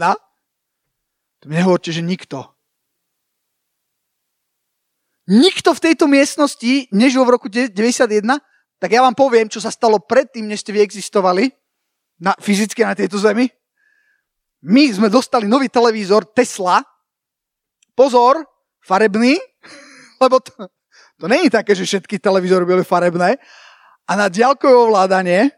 To 1.44 1.46
mi 1.52 1.54
nehovorte, 1.60 1.92
že 1.92 2.00
nikto. 2.00 2.48
Nikto 5.26 5.74
v 5.74 5.84
tejto 5.84 6.06
miestnosti 6.08 6.88
nežil 6.94 7.26
v 7.28 7.34
roku 7.36 7.52
1991? 7.52 8.40
Tak 8.79 8.89
ja 8.91 9.01
vám 9.01 9.15
poviem, 9.15 9.48
čo 9.48 9.63
sa 9.63 9.72
stalo 9.72 10.01
predtým, 10.03 10.50
než 10.50 10.65
ste 10.65 10.75
vy 10.75 10.84
existovali 10.84 11.48
na, 12.20 12.36
fyzicky 12.36 12.84
na 12.84 12.96
tejto 12.96 13.20
zemi. 13.22 13.48
My 14.65 14.89
sme 14.91 15.08
dostali 15.08 15.46
nový 15.46 15.70
televízor 15.70 16.25
Tesla. 16.34 16.82
Pozor, 17.96 18.44
farebný, 18.84 19.39
lebo 20.24 20.44
to, 20.44 20.51
to 21.15 21.25
není 21.32 21.48
také, 21.48 21.72
že 21.72 21.88
všetky 21.88 22.20
televízory 22.20 22.67
boli 22.67 22.84
farebné. 22.84 23.39
A 24.05 24.12
na 24.20 24.27
diaľkové 24.27 24.75
ovládanie, 24.75 25.55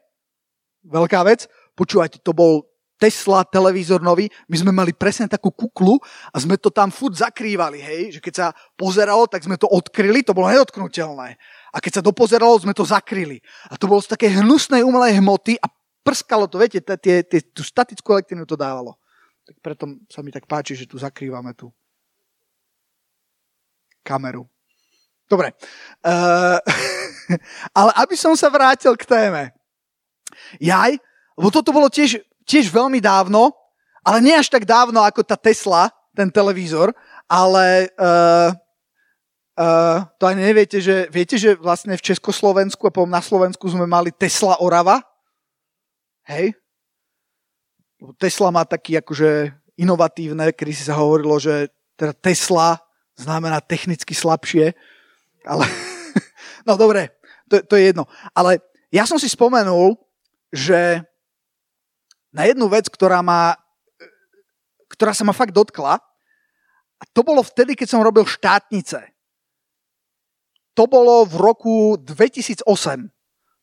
veľká 0.86 1.26
vec, 1.26 1.50
počúvajte, 1.74 2.22
to 2.22 2.32
bol 2.32 2.67
Tesla 2.98 3.46
televízor 3.46 4.02
nový, 4.02 4.26
my 4.50 4.58
sme 4.58 4.72
mali 4.74 4.90
presne 4.90 5.30
takú 5.30 5.54
kuklu 5.54 6.02
a 6.34 6.38
sme 6.42 6.58
to 6.58 6.74
tam 6.74 6.90
furt 6.90 7.14
zakrývali, 7.14 7.78
hej, 7.78 8.02
že 8.18 8.20
keď 8.20 8.34
sa 8.34 8.48
pozeralo, 8.74 9.30
tak 9.30 9.46
sme 9.46 9.54
to 9.54 9.70
odkryli, 9.70 10.26
to 10.26 10.34
bolo 10.34 10.50
nedotknutelné. 10.50 11.38
A 11.72 11.78
keď 11.78 12.02
sa 12.02 12.06
dopozeralo, 12.06 12.58
sme 12.58 12.74
to 12.74 12.82
zakryli. 12.82 13.38
A 13.70 13.78
to 13.78 13.86
bolo 13.86 14.02
z 14.02 14.10
také 14.10 14.34
hnusnej 14.34 14.82
umelej 14.82 15.22
hmoty 15.22 15.62
a 15.62 15.70
prskalo 16.02 16.50
to, 16.50 16.58
viete, 16.58 16.82
tú 17.54 17.62
statickú 17.62 18.18
elektrínu 18.18 18.50
to 18.50 18.58
dávalo. 18.58 18.98
Tak 19.46 19.62
preto 19.62 19.84
sa 20.10 20.26
mi 20.26 20.34
tak 20.34 20.50
páči, 20.50 20.74
že 20.74 20.90
tu 20.90 20.98
zakrývame 20.98 21.54
tú 21.54 21.70
kameru. 24.08 24.48
Dobre. 25.28 25.52
Uh, 26.00 26.58
ale 27.80 27.92
aby 28.00 28.16
som 28.16 28.32
sa 28.40 28.48
vrátil 28.48 28.96
k 28.96 29.04
téme. 29.04 29.52
Jaj, 30.64 30.96
lebo 31.36 31.52
toto 31.52 31.76
bolo 31.76 31.92
tiež, 31.92 32.24
tiež 32.48 32.72
veľmi 32.72 33.04
dávno, 33.04 33.52
ale 34.08 34.24
nie 34.24 34.34
až 34.34 34.48
tak 34.48 34.64
dávno 34.64 35.04
ako 35.04 35.22
tá 35.22 35.36
Tesla, 35.36 35.92
ten 36.16 36.32
televízor, 36.32 36.96
ale 37.28 37.92
uh, 38.00 38.56
uh, 39.60 40.08
to 40.16 40.24
ani 40.26 40.48
neviete, 40.48 40.80
že 40.80 41.12
viete, 41.12 41.36
že 41.36 41.60
vlastne 41.60 41.94
v 42.00 42.06
Československu 42.08 42.88
a 42.88 42.96
potom 42.96 43.12
na 43.12 43.20
Slovensku 43.20 43.68
sme 43.68 43.84
mali 43.84 44.16
Tesla 44.16 44.56
Orava. 44.64 45.04
Hej? 46.26 46.56
Tesla 48.16 48.50
má 48.50 48.64
taký 48.64 48.98
akože 48.98 49.52
inovatívne, 49.78 50.56
kedy 50.56 50.72
si 50.74 50.88
sa 50.88 50.98
hovorilo, 50.98 51.38
že 51.38 51.70
teda 52.00 52.16
Tesla 52.16 52.80
znamená 53.18 53.62
technicky 53.62 54.14
slabšie, 54.14 54.74
ale 55.44 55.66
no 56.68 56.78
dobre, 56.78 57.14
to, 57.50 57.60
to 57.66 57.74
je 57.76 57.92
jedno. 57.92 58.06
Ale 58.32 58.62
ja 58.94 59.04
som 59.04 59.18
si 59.18 59.28
spomenul, 59.28 59.98
že 60.54 61.04
na 62.38 62.46
jednu 62.46 62.70
vec, 62.70 62.86
ktorá 62.86 63.26
ma 63.26 63.58
ktorá 64.94 65.12
sa 65.12 65.26
ma 65.26 65.34
fakt 65.36 65.52
dotkla. 65.52 66.00
A 66.98 67.04
to 67.14 67.22
bolo 67.22 67.42
vtedy, 67.46 67.78
keď 67.78 67.98
som 67.98 68.06
robil 68.06 68.26
štátnice. 68.26 69.14
To 70.74 70.86
bolo 70.86 71.26
v 71.26 71.36
roku 71.38 71.76
2008. 72.02 72.66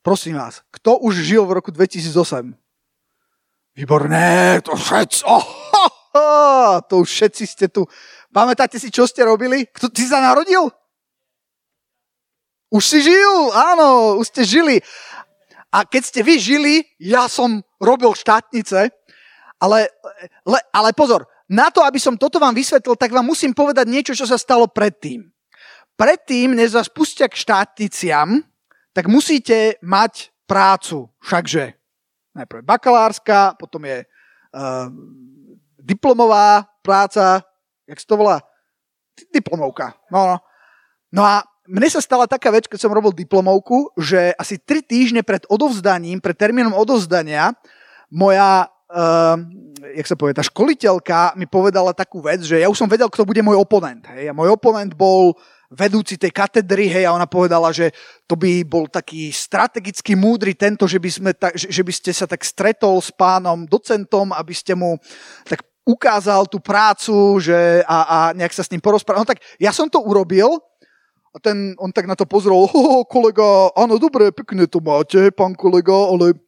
Prosím 0.05 0.37
vás, 0.37 0.61
kto 0.71 1.01
už 1.01 1.25
žil 1.25 1.43
v 1.49 1.59
roku 1.59 1.71
2008? 1.73 2.55
Výborné, 3.75 4.61
to 4.63 4.79
všetci, 4.79 5.27
oh, 5.27 5.43
oh, 5.75 5.95
oh, 6.15 6.75
to 6.87 7.03
už 7.03 7.11
všetci 7.11 7.43
ste 7.47 7.67
tu. 7.67 7.83
Pamätáte 8.31 8.79
si, 8.79 8.93
čo 8.93 9.03
ste 9.09 9.27
robili? 9.27 9.67
Kto, 9.67 9.91
ty 9.91 10.07
sa 10.07 10.23
narodil? 10.23 10.71
Už 12.71 12.83
si 12.87 13.03
žil, 13.03 13.51
áno, 13.51 14.19
už 14.19 14.31
ste 14.31 14.43
žili. 14.47 14.79
A 15.75 15.83
keď 15.83 16.03
ste 16.07 16.21
vy 16.23 16.39
žili, 16.39 16.75
ja 17.03 17.27
som 17.27 17.59
robil 17.83 18.15
štátnice 18.15 18.95
ale, 19.65 19.89
le, 20.45 20.61
ale 20.75 20.93
pozor, 20.93 21.25
na 21.49 21.73
to, 21.73 21.81
aby 21.85 21.97
som 21.97 22.21
toto 22.21 22.37
vám 22.37 22.53
vysvetlil, 22.53 22.97
tak 23.01 23.13
vám 23.13 23.25
musím 23.25 23.57
povedať 23.57 23.87
niečo, 23.89 24.13
čo 24.13 24.29
sa 24.29 24.37
stalo 24.37 24.69
predtým. 24.69 25.25
Predtým, 25.95 26.53
než 26.53 26.75
vás 26.75 26.91
pustia 26.91 27.31
k 27.31 27.39
štátniciam, 27.39 28.43
tak 28.93 29.07
musíte 29.07 29.79
mať 29.81 30.35
prácu. 30.45 31.09
Všakže 31.23 31.79
najprv 32.35 32.67
bakalárska, 32.67 33.55
potom 33.55 33.87
je 33.87 34.03
uh, 34.03 34.91
diplomová 35.79 36.67
práca, 36.83 37.47
jak 37.87 37.99
sa 38.03 38.07
to 38.11 38.17
volá? 38.19 38.37
Diplomovka. 39.31 39.95
No, 40.11 40.35
no. 40.35 40.37
no 41.15 41.23
a 41.23 41.47
mne 41.65 41.89
sa 41.89 42.01
stala 42.01 42.29
taká 42.29 42.53
vec, 42.53 42.69
keď 42.69 42.81
som 42.85 42.93
robil 42.93 43.17
diplomovku, 43.17 43.97
že 43.97 44.37
asi 44.37 44.61
tri 44.61 44.85
týždne 44.85 45.25
pred 45.25 45.49
odovzdaním, 45.49 46.21
pred 46.21 46.37
termínom 46.37 46.77
odovzdania, 46.77 47.57
moja 48.13 48.69
uh, 48.93 49.37
jak 49.93 50.07
sa 50.09 50.17
povie, 50.17 50.37
tá 50.37 50.45
školiteľka 50.45 51.37
mi 51.37 51.45
povedala 51.45 51.93
takú 51.93 52.25
vec, 52.25 52.41
že 52.45 52.61
ja 52.61 52.71
už 52.71 52.79
som 52.79 52.89
vedel, 52.89 53.11
kto 53.11 53.29
bude 53.29 53.45
môj 53.45 53.61
oponent. 53.61 54.05
Hej. 54.09 54.33
A 54.33 54.37
môj 54.37 54.55
oponent 54.55 54.93
bol 54.97 55.37
vedúci 55.75 56.15
tej 56.15 56.31
katedry, 56.31 56.87
hej, 56.87 57.11
a 57.11 57.17
ona 57.17 57.27
povedala, 57.27 57.75
že 57.75 57.91
to 58.31 58.39
by 58.39 58.63
bol 58.63 58.87
taký 58.87 59.35
strategicky 59.35 60.15
múdry 60.15 60.55
tento, 60.55 60.87
že 60.87 61.03
by, 61.03 61.11
sme 61.11 61.31
ta, 61.35 61.51
že, 61.51 61.67
že 61.69 61.83
by 61.83 61.93
ste 61.93 62.11
sa 62.15 62.31
tak 62.31 62.47
stretol 62.47 63.03
s 63.03 63.11
pánom 63.11 63.67
docentom, 63.67 64.31
aby 64.31 64.55
ste 64.55 64.79
mu 64.79 64.95
tak 65.43 65.67
ukázal 65.85 66.49
tú 66.49 66.63
prácu 66.65 67.37
že, 67.45 67.85
a, 67.85 67.99
a 68.09 68.19
nejak 68.33 68.55
sa 68.57 68.65
s 68.65 68.73
ním 68.73 68.81
porozprával. 68.81 69.27
No 69.27 69.29
tak 69.29 69.45
ja 69.61 69.75
som 69.75 69.91
to 69.91 70.01
urobil 70.01 70.63
a 71.35 71.37
ten, 71.43 71.75
on 71.83 71.91
tak 71.91 72.07
na 72.07 72.15
to 72.15 72.25
pozrel, 72.25 72.71
kolega, 73.15 73.75
áno, 73.75 73.99
dobre, 73.99 74.31
pekne 74.31 74.71
to 74.71 74.79
máte, 74.79 75.35
pán 75.35 75.59
kolega, 75.59 75.95
ale 75.95 76.39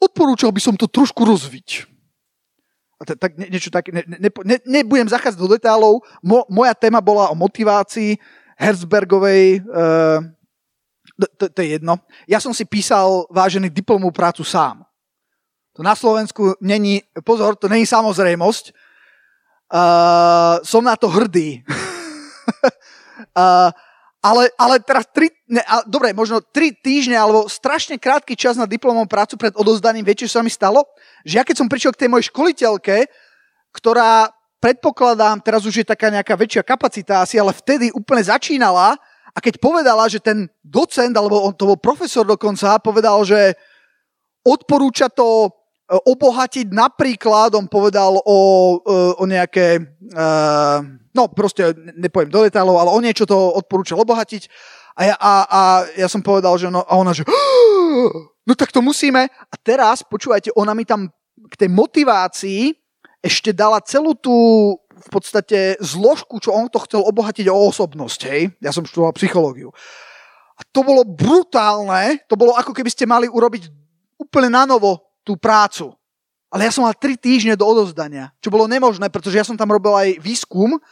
odporúčal 0.00 0.48
by 0.48 0.60
som 0.64 0.74
to 0.80 0.88
trošku 0.88 1.28
rozviť 1.28 1.90
tak 3.00 3.32
niečo 3.40 3.72
také, 3.72 3.96
ne, 3.96 4.04
ne, 4.04 4.28
ne, 4.44 4.56
nebudem 4.68 5.08
zachádzať 5.08 5.40
do 5.40 5.48
detálov, 5.48 6.04
Mo, 6.20 6.44
moja 6.52 6.76
téma 6.76 7.00
bola 7.00 7.32
o 7.32 7.34
motivácii 7.34 8.20
Herzbergovej, 8.60 9.64
uh, 9.64 10.20
to, 11.40 11.48
to 11.48 11.58
je 11.64 11.80
jedno. 11.80 11.96
Ja 12.28 12.44
som 12.44 12.52
si 12.52 12.68
písal 12.68 13.24
vážený 13.32 13.72
diplomovú 13.72 14.12
prácu 14.12 14.44
sám. 14.44 14.84
To 15.76 15.80
na 15.80 15.96
Slovensku 15.96 16.60
není, 16.60 17.00
pozor, 17.24 17.56
to 17.56 17.72
není 17.72 17.88
samozrejmosť. 17.88 18.76
Uh, 19.70 20.60
som 20.60 20.84
na 20.84 20.92
to 20.96 21.08
hrdý. 21.08 21.64
uh, 23.32 23.72
ale, 24.20 24.52
ale 24.60 24.84
teraz 24.84 25.08
tri, 25.08 25.32
ne, 25.48 25.64
a, 25.64 25.80
dobre, 25.88 26.12
možno 26.12 26.44
tri 26.44 26.76
týždne 26.76 27.16
alebo 27.16 27.48
strašne 27.48 27.96
krátky 27.96 28.36
čas 28.36 28.60
na 28.60 28.68
diplomovú 28.68 29.08
prácu 29.08 29.40
pred 29.40 29.56
odozdaním, 29.56 30.04
viete, 30.04 30.28
čo 30.28 30.40
sa 30.40 30.44
mi 30.44 30.52
stalo? 30.52 30.84
že 31.24 31.40
ja 31.40 31.44
keď 31.44 31.56
som 31.56 31.68
prišiel 31.68 31.92
k 31.96 32.04
tej 32.04 32.10
mojej 32.12 32.28
školiteľke, 32.32 32.96
ktorá 33.76 34.28
predpokladám, 34.60 35.40
teraz 35.40 35.64
už 35.64 35.84
je 35.84 35.86
taká 35.88 36.12
nejaká 36.12 36.36
väčšia 36.36 36.62
kapacita 36.64 37.24
asi, 37.24 37.40
ale 37.40 37.56
vtedy 37.56 37.88
úplne 37.96 38.20
začínala 38.20 38.96
a 39.32 39.38
keď 39.38 39.56
povedala, 39.56 40.04
že 40.10 40.20
ten 40.20 40.48
docent, 40.60 41.16
alebo 41.16 41.40
on 41.40 41.56
to 41.56 41.64
bol 41.64 41.78
profesor 41.80 42.26
dokonca, 42.26 42.82
povedal, 42.82 43.24
že 43.24 43.56
odporúča 44.44 45.08
to 45.12 45.48
obohatiť 45.90 46.70
napríklad, 46.70 47.58
on 47.58 47.66
povedal 47.66 48.22
o, 48.22 48.38
e, 48.78 48.94
o 49.18 49.24
nejaké, 49.26 49.82
uh, 50.14 50.78
no 51.10 51.26
proste 51.34 51.74
nepoviem 51.98 52.30
do 52.30 52.46
detailov, 52.46 52.78
ale 52.78 52.94
o 52.94 53.00
niečo 53.02 53.26
to 53.26 53.34
odporúčal 53.34 53.98
obohatiť 53.98 54.46
a 54.94 55.00
ja, 55.06 55.16
a, 55.16 55.32
a 55.48 55.60
ja 55.98 56.08
som 56.12 56.22
povedal, 56.22 56.54
že 56.60 56.68
no, 56.68 56.84
a 56.84 56.92
ona, 56.94 57.14
že 57.16 57.24
no 58.48 58.52
tak 58.52 58.68
to 58.68 58.84
musíme. 58.84 59.26
A 59.26 59.54
teraz, 59.58 60.04
počúvajte, 60.04 60.54
ona 60.54 60.76
mi 60.76 60.84
tam 60.84 61.08
k 61.50 61.54
tej 61.56 61.70
motivácii 61.72 62.76
ešte 63.20 63.56
dala 63.56 63.80
celú 63.80 64.12
tú 64.12 64.36
v 65.00 65.08
podstate 65.08 65.80
zložku, 65.80 66.36
čo 66.44 66.52
on 66.52 66.68
to 66.68 66.76
chcel 66.84 67.00
obohatiť 67.08 67.48
o 67.48 67.56
osobnosť, 67.72 68.20
hej. 68.28 68.52
Ja 68.60 68.68
som 68.68 68.84
študoval 68.84 69.16
psychológiu. 69.16 69.72
A 70.54 70.62
to 70.68 70.84
bolo 70.84 71.08
brutálne, 71.08 72.20
to 72.28 72.36
bolo 72.36 72.52
ako 72.52 72.76
keby 72.76 72.92
ste 72.92 73.08
mali 73.08 73.24
urobiť 73.24 73.72
úplne 74.20 74.52
na 74.52 74.68
novo 74.68 75.09
tú 75.30 75.38
prácu. 75.38 75.94
Ale 76.50 76.66
ja 76.66 76.74
som 76.74 76.82
mal 76.82 76.98
tri 76.98 77.14
týždne 77.14 77.54
do 77.54 77.62
odozdania, 77.62 78.34
čo 78.42 78.50
bolo 78.50 78.66
nemožné, 78.66 79.06
pretože 79.06 79.38
ja 79.38 79.46
som 79.46 79.54
tam 79.54 79.70
robil 79.70 79.94
aj 79.94 80.18
výskum, 80.18 80.82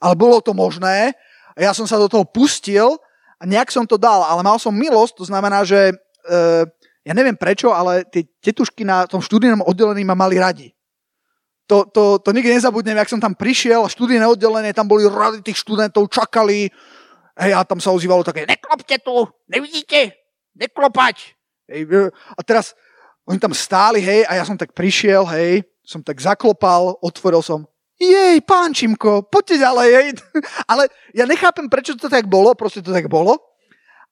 ale 0.00 0.16
bolo 0.16 0.40
to 0.40 0.56
možné. 0.56 1.12
A 1.52 1.58
ja 1.60 1.76
som 1.76 1.84
sa 1.84 2.00
do 2.00 2.08
toho 2.08 2.24
pustil 2.24 2.96
a 3.36 3.44
nejak 3.44 3.68
som 3.68 3.84
to 3.84 4.00
dal, 4.00 4.24
ale 4.24 4.40
mal 4.40 4.56
som 4.56 4.72
milosť, 4.72 5.20
to 5.20 5.28
znamená, 5.28 5.68
že 5.68 5.92
e, 5.92 5.94
ja 7.04 7.12
neviem 7.12 7.36
prečo, 7.36 7.76
ale 7.76 8.08
tie 8.08 8.24
tetušky 8.40 8.88
na 8.88 9.04
tom 9.04 9.20
študijnom 9.20 9.60
oddelení 9.68 10.00
ma 10.00 10.16
mali 10.16 10.40
radi. 10.40 10.72
To, 11.68 11.84
to, 11.84 12.16
to 12.24 12.32
nikdy 12.32 12.56
nezabudnem, 12.56 12.96
jak 12.96 13.12
som 13.12 13.20
tam 13.20 13.36
prišiel, 13.36 13.84
študijné 13.92 14.24
oddelenie, 14.24 14.72
tam 14.72 14.88
boli 14.88 15.04
rady 15.04 15.44
tých 15.44 15.60
študentov, 15.60 16.08
čakali, 16.08 16.72
hej, 17.36 17.52
a 17.52 17.60
tam 17.68 17.84
sa 17.84 17.92
ozývalo 17.92 18.24
také, 18.24 18.48
neklopte 18.48 18.96
tu, 19.04 19.28
nevidíte, 19.44 20.16
neklopať. 20.56 21.36
Hej, 21.68 22.08
a 22.32 22.40
teraz 22.40 22.72
oni 23.26 23.38
tam 23.38 23.54
stáli, 23.54 24.02
hej, 24.02 24.26
a 24.26 24.38
ja 24.38 24.44
som 24.46 24.58
tak 24.58 24.74
prišiel, 24.74 25.22
hej, 25.30 25.62
som 25.86 26.02
tak 26.02 26.18
zaklopal, 26.18 26.98
otvoril 27.02 27.42
som, 27.42 27.66
jej, 28.02 28.36
pán 28.42 28.74
Čimko, 28.74 29.30
poďte 29.30 29.62
ďalej, 29.62 29.88
hej. 29.94 30.08
Ale 30.70 30.90
ja 31.14 31.22
nechápem, 31.22 31.70
prečo 31.70 31.94
to 31.94 32.10
tak 32.10 32.26
bolo, 32.26 32.50
proste 32.58 32.82
to 32.82 32.90
tak 32.90 33.06
bolo. 33.06 33.38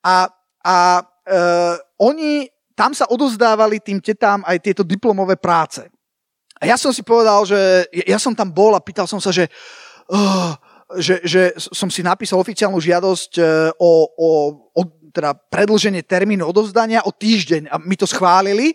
A, 0.07 0.31
a 0.63 0.77
uh, 1.03 1.75
oni 1.99 2.47
tam 2.79 2.95
sa 2.97 3.11
odozdávali 3.11 3.83
tým 3.83 4.01
tetám 4.01 4.41
aj 4.47 4.57
tieto 4.63 4.83
diplomové 4.87 5.37
práce. 5.37 5.85
A 6.61 6.69
ja 6.69 6.77
som 6.77 6.93
si 6.93 7.01
povedal, 7.01 7.45
že 7.45 7.89
ja 7.93 8.21
som 8.21 8.37
tam 8.37 8.53
bol 8.53 8.77
a 8.77 8.85
pýtal 8.85 9.09
som 9.09 9.21
sa, 9.21 9.33
že, 9.33 9.49
uh, 10.13 10.53
že, 10.97 11.21
že 11.25 11.57
som 11.57 11.89
si 11.89 12.05
napísal 12.05 12.41
oficiálnu 12.41 12.81
žiadosť 12.81 13.33
uh, 13.41 13.47
o, 13.81 13.91
o, 14.17 14.29
o 14.77 14.83
teda 15.11 15.35
predlženie 15.35 16.07
termínu 16.07 16.47
odovzdania 16.47 17.03
o 17.03 17.11
týždeň 17.11 17.69
a 17.69 17.77
mi 17.83 17.99
to 17.99 18.07
schválili. 18.07 18.73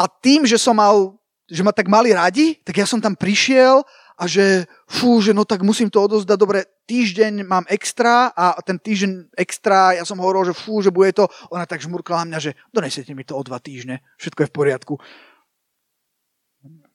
A 0.00 0.08
tým, 0.08 0.48
že 0.48 0.56
som 0.56 0.72
mal, 0.72 1.12
že 1.44 1.60
ma 1.60 1.76
tak 1.76 1.84
mali 1.92 2.16
radi, 2.16 2.56
tak 2.64 2.80
ja 2.80 2.88
som 2.88 3.04
tam 3.04 3.12
prišiel 3.12 3.84
a 4.16 4.24
že 4.24 4.64
fú, 4.88 5.20
že 5.20 5.36
no 5.36 5.44
tak 5.44 5.60
musím 5.60 5.92
to 5.92 6.00
odozdať, 6.00 6.36
dobre, 6.40 6.64
týždeň 6.88 7.44
mám 7.44 7.68
extra 7.68 8.32
a 8.32 8.56
ten 8.64 8.80
týždeň 8.80 9.36
extra, 9.36 9.92
ja 9.96 10.08
som 10.08 10.16
hovoril, 10.16 10.48
že 10.48 10.56
fú, 10.56 10.80
že 10.80 10.88
bude 10.88 11.12
to, 11.12 11.28
ona 11.52 11.68
tak 11.68 11.84
žmurkala 11.84 12.24
mňa, 12.24 12.38
že 12.40 12.56
donesete 12.72 13.12
mi 13.12 13.28
to 13.28 13.36
o 13.36 13.44
dva 13.44 13.60
týždne, 13.60 14.00
všetko 14.16 14.40
je 14.44 14.48
v 14.48 14.56
poriadku. 14.56 14.94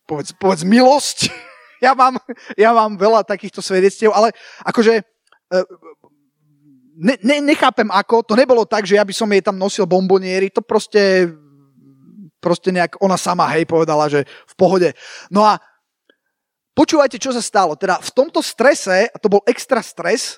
Povedz, 0.10 0.34
povedz 0.38 0.66
milosť, 0.66 1.30
ja 1.86 1.94
mám, 1.94 2.18
ja 2.58 2.74
mám 2.74 2.98
veľa 2.98 3.22
takýchto 3.22 3.62
svedectiev, 3.62 4.14
ale 4.18 4.34
akože 4.66 5.02
e, 5.02 5.04
ne, 6.98 7.16
ne, 7.22 7.38
nechápem 7.54 7.90
ako, 7.90 8.26
to 8.26 8.34
nebolo 8.34 8.66
tak, 8.66 8.90
že 8.90 8.98
ja 8.98 9.06
by 9.06 9.14
som 9.14 9.30
jej 9.30 9.46
tam 9.46 9.62
nosil 9.62 9.86
bomboniery, 9.86 10.50
to 10.50 10.66
proste 10.66 11.30
proste 12.46 12.70
nejak 12.70 13.02
ona 13.02 13.18
sama, 13.18 13.50
hej, 13.58 13.66
povedala, 13.66 14.06
že 14.06 14.22
v 14.30 14.54
pohode. 14.54 14.94
No 15.34 15.42
a 15.42 15.58
počúvajte, 16.78 17.18
čo 17.18 17.34
sa 17.34 17.42
stalo. 17.42 17.74
Teda 17.74 17.98
v 17.98 18.12
tomto 18.14 18.46
strese, 18.46 19.10
a 19.10 19.18
to 19.18 19.26
bol 19.26 19.42
extra 19.50 19.82
stres, 19.82 20.38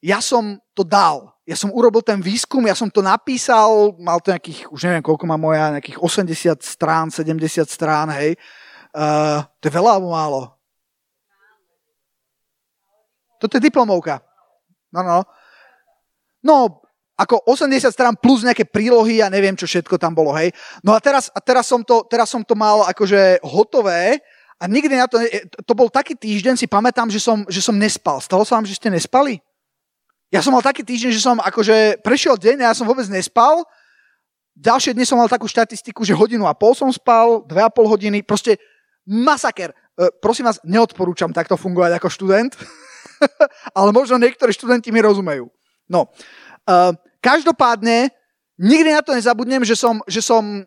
ja 0.00 0.24
som 0.24 0.56
to 0.72 0.80
dal. 0.80 1.36
Ja 1.44 1.54
som 1.54 1.68
urobil 1.68 2.00
ten 2.00 2.18
výskum, 2.24 2.64
ja 2.64 2.72
som 2.72 2.88
to 2.88 3.04
napísal, 3.04 3.92
mal 4.00 4.18
to 4.24 4.32
nejakých, 4.32 4.72
už 4.72 4.80
neviem 4.88 5.04
koľko 5.04 5.28
má 5.28 5.36
moja, 5.36 5.76
nejakých 5.76 6.00
80 6.00 6.64
strán, 6.64 7.12
70 7.12 7.68
strán, 7.68 8.08
hej. 8.16 8.34
Uh, 8.96 9.44
to 9.60 9.68
je 9.68 9.76
veľa 9.76 10.00
alebo 10.00 10.10
málo? 10.10 10.40
Toto 13.38 13.58
je 13.58 13.62
diplomovka. 13.62 14.22
No, 14.94 15.00
no. 15.02 15.18
No, 16.42 16.81
ako 17.16 17.44
80 17.44 17.92
strán 17.92 18.14
plus 18.16 18.42
nejaké 18.42 18.64
prílohy 18.64 19.20
a 19.20 19.28
neviem, 19.28 19.52
čo 19.52 19.68
všetko 19.68 20.00
tam 20.00 20.16
bolo, 20.16 20.32
hej. 20.32 20.50
No 20.80 20.96
a 20.96 21.00
teraz, 21.00 21.28
a 21.30 21.38
teraz, 21.44 21.68
som, 21.68 21.84
to, 21.84 22.02
teraz 22.08 22.32
som 22.32 22.40
to 22.40 22.56
mal 22.56 22.88
akože 22.88 23.44
hotové 23.44 24.18
a 24.56 24.64
nikdy 24.64 24.94
na 24.96 25.06
to, 25.10 25.20
to 25.66 25.72
bol 25.76 25.90
taký 25.92 26.16
týždeň, 26.16 26.56
si 26.56 26.66
pamätám, 26.70 27.10
že 27.12 27.20
som, 27.20 27.44
že 27.50 27.60
som 27.60 27.76
nespal. 27.76 28.22
Stalo 28.22 28.46
sa 28.46 28.56
vám, 28.56 28.66
že 28.66 28.78
ste 28.78 28.88
nespali? 28.88 29.42
Ja 30.32 30.40
som 30.40 30.56
mal 30.56 30.64
taký 30.64 30.80
týždeň, 30.80 31.10
že 31.12 31.20
som 31.20 31.36
akože 31.36 32.00
prešiel 32.00 32.40
deň 32.40 32.64
a 32.64 32.72
ja 32.72 32.74
som 32.78 32.88
vôbec 32.88 33.04
nespal. 33.12 33.68
Ďalšie 34.56 34.96
dni 34.96 35.04
som 35.04 35.20
mal 35.20 35.28
takú 35.28 35.44
štatistiku, 35.44 36.04
že 36.08 36.16
hodinu 36.16 36.48
a 36.48 36.56
pol 36.56 36.72
som 36.72 36.88
spal, 36.88 37.44
dve 37.44 37.60
a 37.60 37.68
pol 37.68 37.84
hodiny, 37.84 38.24
proste 38.24 38.56
masaker. 39.04 39.76
E, 39.92 40.08
prosím 40.24 40.48
vás, 40.48 40.56
neodporúčam 40.64 41.32
takto 41.36 41.60
fungovať 41.60 42.00
ako 42.00 42.08
študent. 42.08 42.52
ale 43.78 43.90
možno 43.92 44.16
niektorí 44.16 44.56
študenti 44.56 44.88
mi 44.88 45.04
rozumejú. 45.04 45.52
No, 45.90 46.08
uh, 46.66 46.92
každopádne, 47.22 48.10
nikdy 48.58 48.90
na 48.92 49.02
to 49.02 49.14
nezabudnem, 49.14 49.62
že 49.62 49.78
som, 49.78 50.02
že 50.06 50.20
som 50.22 50.66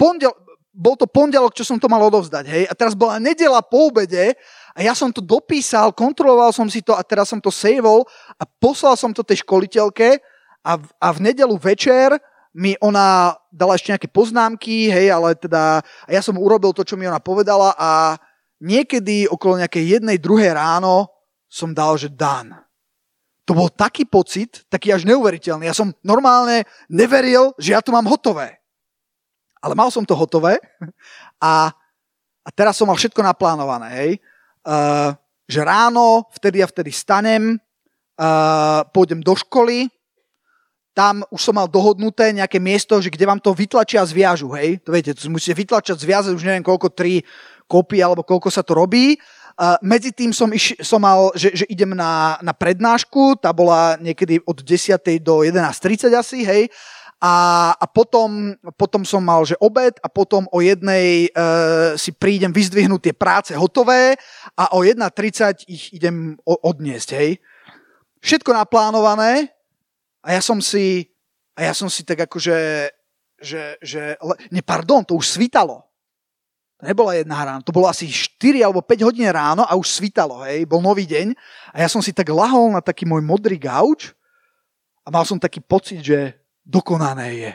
pondel, 0.00 0.32
bol 0.78 0.94
to 0.94 1.10
pondelok, 1.10 1.58
čo 1.58 1.66
som 1.66 1.80
to 1.80 1.90
mal 1.90 1.98
odovzdať, 2.06 2.44
hej, 2.46 2.64
a 2.70 2.72
teraz 2.72 2.94
bola 2.94 3.18
nedela 3.18 3.58
po 3.58 3.90
obede 3.90 4.38
a 4.76 4.78
ja 4.78 4.94
som 4.94 5.10
to 5.10 5.18
dopísal, 5.18 5.90
kontroloval 5.90 6.54
som 6.54 6.70
si 6.70 6.84
to 6.86 6.94
a 6.94 7.02
teraz 7.02 7.34
som 7.34 7.42
to 7.42 7.50
saveol 7.50 8.06
a 8.38 8.46
poslal 8.46 8.94
som 8.94 9.10
to 9.10 9.26
tej 9.26 9.42
školiteľke 9.42 10.22
a 10.62 10.72
v, 10.78 10.86
a 11.02 11.08
v 11.10 11.18
nedelu 11.18 11.56
večer 11.58 12.14
mi 12.54 12.78
ona 12.78 13.34
dala 13.50 13.74
ešte 13.74 13.90
nejaké 13.90 14.08
poznámky, 14.10 14.90
hej, 14.90 15.10
ale 15.10 15.34
teda 15.34 15.82
a 15.82 16.10
ja 16.10 16.22
som 16.22 16.38
urobil 16.38 16.70
to, 16.70 16.86
čo 16.86 16.94
mi 16.94 17.10
ona 17.10 17.22
povedala 17.22 17.74
a 17.74 18.18
niekedy 18.62 19.26
okolo 19.30 19.62
nejakej 19.62 19.98
jednej, 19.98 20.18
druhej 20.18 20.54
ráno 20.54 21.10
som 21.50 21.74
dal, 21.74 21.96
že 21.96 22.12
dan. 22.12 22.67
To 23.48 23.56
bol 23.56 23.72
taký 23.72 24.04
pocit, 24.04 24.68
taký 24.68 24.92
až 24.92 25.08
neuveriteľný. 25.08 25.64
Ja 25.64 25.72
som 25.72 25.96
normálne 26.04 26.68
neveril, 26.92 27.56
že 27.56 27.72
ja 27.72 27.80
to 27.80 27.96
mám 27.96 28.04
hotové. 28.04 28.60
Ale 29.64 29.72
mal 29.72 29.88
som 29.88 30.04
to 30.04 30.12
hotové 30.12 30.60
a, 31.40 31.72
a 32.44 32.48
teraz 32.52 32.76
som 32.76 32.84
mal 32.84 33.00
všetko 33.00 33.24
naplánované. 33.24 33.88
Hej. 33.96 34.10
Uh, 34.68 35.16
že 35.48 35.64
ráno, 35.64 36.28
vtedy 36.36 36.60
a 36.60 36.68
vtedy 36.68 36.92
stanem, 36.92 37.56
uh, 37.56 38.84
pôjdem 38.92 39.24
do 39.24 39.32
školy, 39.32 39.88
tam 40.92 41.24
už 41.32 41.40
som 41.40 41.54
mal 41.56 41.70
dohodnuté 41.70 42.34
nejaké 42.34 42.60
miesto, 42.60 43.00
že 43.00 43.08
kde 43.08 43.24
vám 43.24 43.40
to 43.40 43.54
vytlačia 43.56 44.02
a 44.02 44.10
zviažu, 44.10 44.50
hej. 44.58 44.82
To 44.82 44.92
viete, 44.92 45.14
to 45.14 45.30
musíte 45.32 45.56
vytlačať, 45.56 45.94
zviazať, 45.94 46.34
už 46.36 46.44
neviem 46.44 46.66
koľko, 46.66 46.92
tri 46.92 47.24
kopy 47.70 48.02
alebo 48.02 48.26
koľko 48.26 48.50
sa 48.52 48.60
to 48.60 48.76
robí 48.76 49.16
Medzi 49.82 50.14
tým 50.14 50.30
som, 50.30 50.46
iš, 50.54 50.78
som 50.86 51.02
mal, 51.02 51.34
že, 51.34 51.50
že 51.50 51.64
idem 51.66 51.90
na, 51.90 52.38
na 52.38 52.54
prednášku, 52.54 53.42
tá 53.42 53.50
bola 53.50 53.98
niekedy 53.98 54.38
od 54.46 54.62
10. 54.62 54.94
do 55.18 55.42
11.30 55.42 56.14
asi, 56.14 56.46
hej, 56.46 56.70
a, 57.18 57.74
a 57.74 57.86
potom, 57.90 58.54
potom 58.78 59.02
som 59.02 59.18
mal, 59.18 59.42
že 59.42 59.58
obed 59.58 59.98
a 59.98 60.06
potom 60.06 60.46
o 60.54 60.62
jednej 60.62 61.26
uh, 61.34 61.98
si 61.98 62.14
prídem 62.14 62.54
vyzdvihnúť 62.54 63.10
tie 63.10 63.14
práce 63.14 63.50
hotové 63.58 64.14
a 64.54 64.78
o 64.78 64.86
1.30 64.86 65.66
ich 65.66 65.90
idem 65.90 66.38
o, 66.46 66.54
odniesť, 66.54 67.08
hej. 67.18 67.42
Všetko 68.22 68.54
naplánované 68.54 69.50
a 70.22 70.38
ja 70.38 70.42
som 70.42 70.62
si, 70.62 71.10
a 71.58 71.66
ja 71.66 71.74
som 71.74 71.90
si 71.90 72.06
tak 72.06 72.30
akože, 72.30 72.58
že, 73.42 73.62
že, 73.82 74.14
ne, 74.54 74.62
pardon, 74.62 75.02
to 75.02 75.18
už 75.18 75.34
svítalo. 75.34 75.87
To 76.78 76.86
nebola 76.86 77.18
jedna 77.18 77.42
ráno, 77.42 77.66
to 77.66 77.74
bolo 77.74 77.90
asi 77.90 78.06
4 78.06 78.62
alebo 78.62 78.78
5 78.78 79.02
hodín 79.02 79.26
ráno 79.26 79.66
a 79.66 79.74
už 79.74 79.98
svítalo, 79.98 80.46
hej, 80.46 80.62
bol 80.62 80.78
nový 80.78 81.10
deň 81.10 81.34
a 81.74 81.82
ja 81.82 81.88
som 81.90 81.98
si 81.98 82.14
tak 82.14 82.30
lahol 82.30 82.70
na 82.70 82.78
taký 82.78 83.02
môj 83.02 83.18
modrý 83.18 83.58
gauč 83.58 84.14
a 85.02 85.10
mal 85.10 85.26
som 85.26 85.42
taký 85.42 85.58
pocit, 85.58 85.98
že 86.06 86.38
dokonané 86.62 87.28
je. 87.34 87.52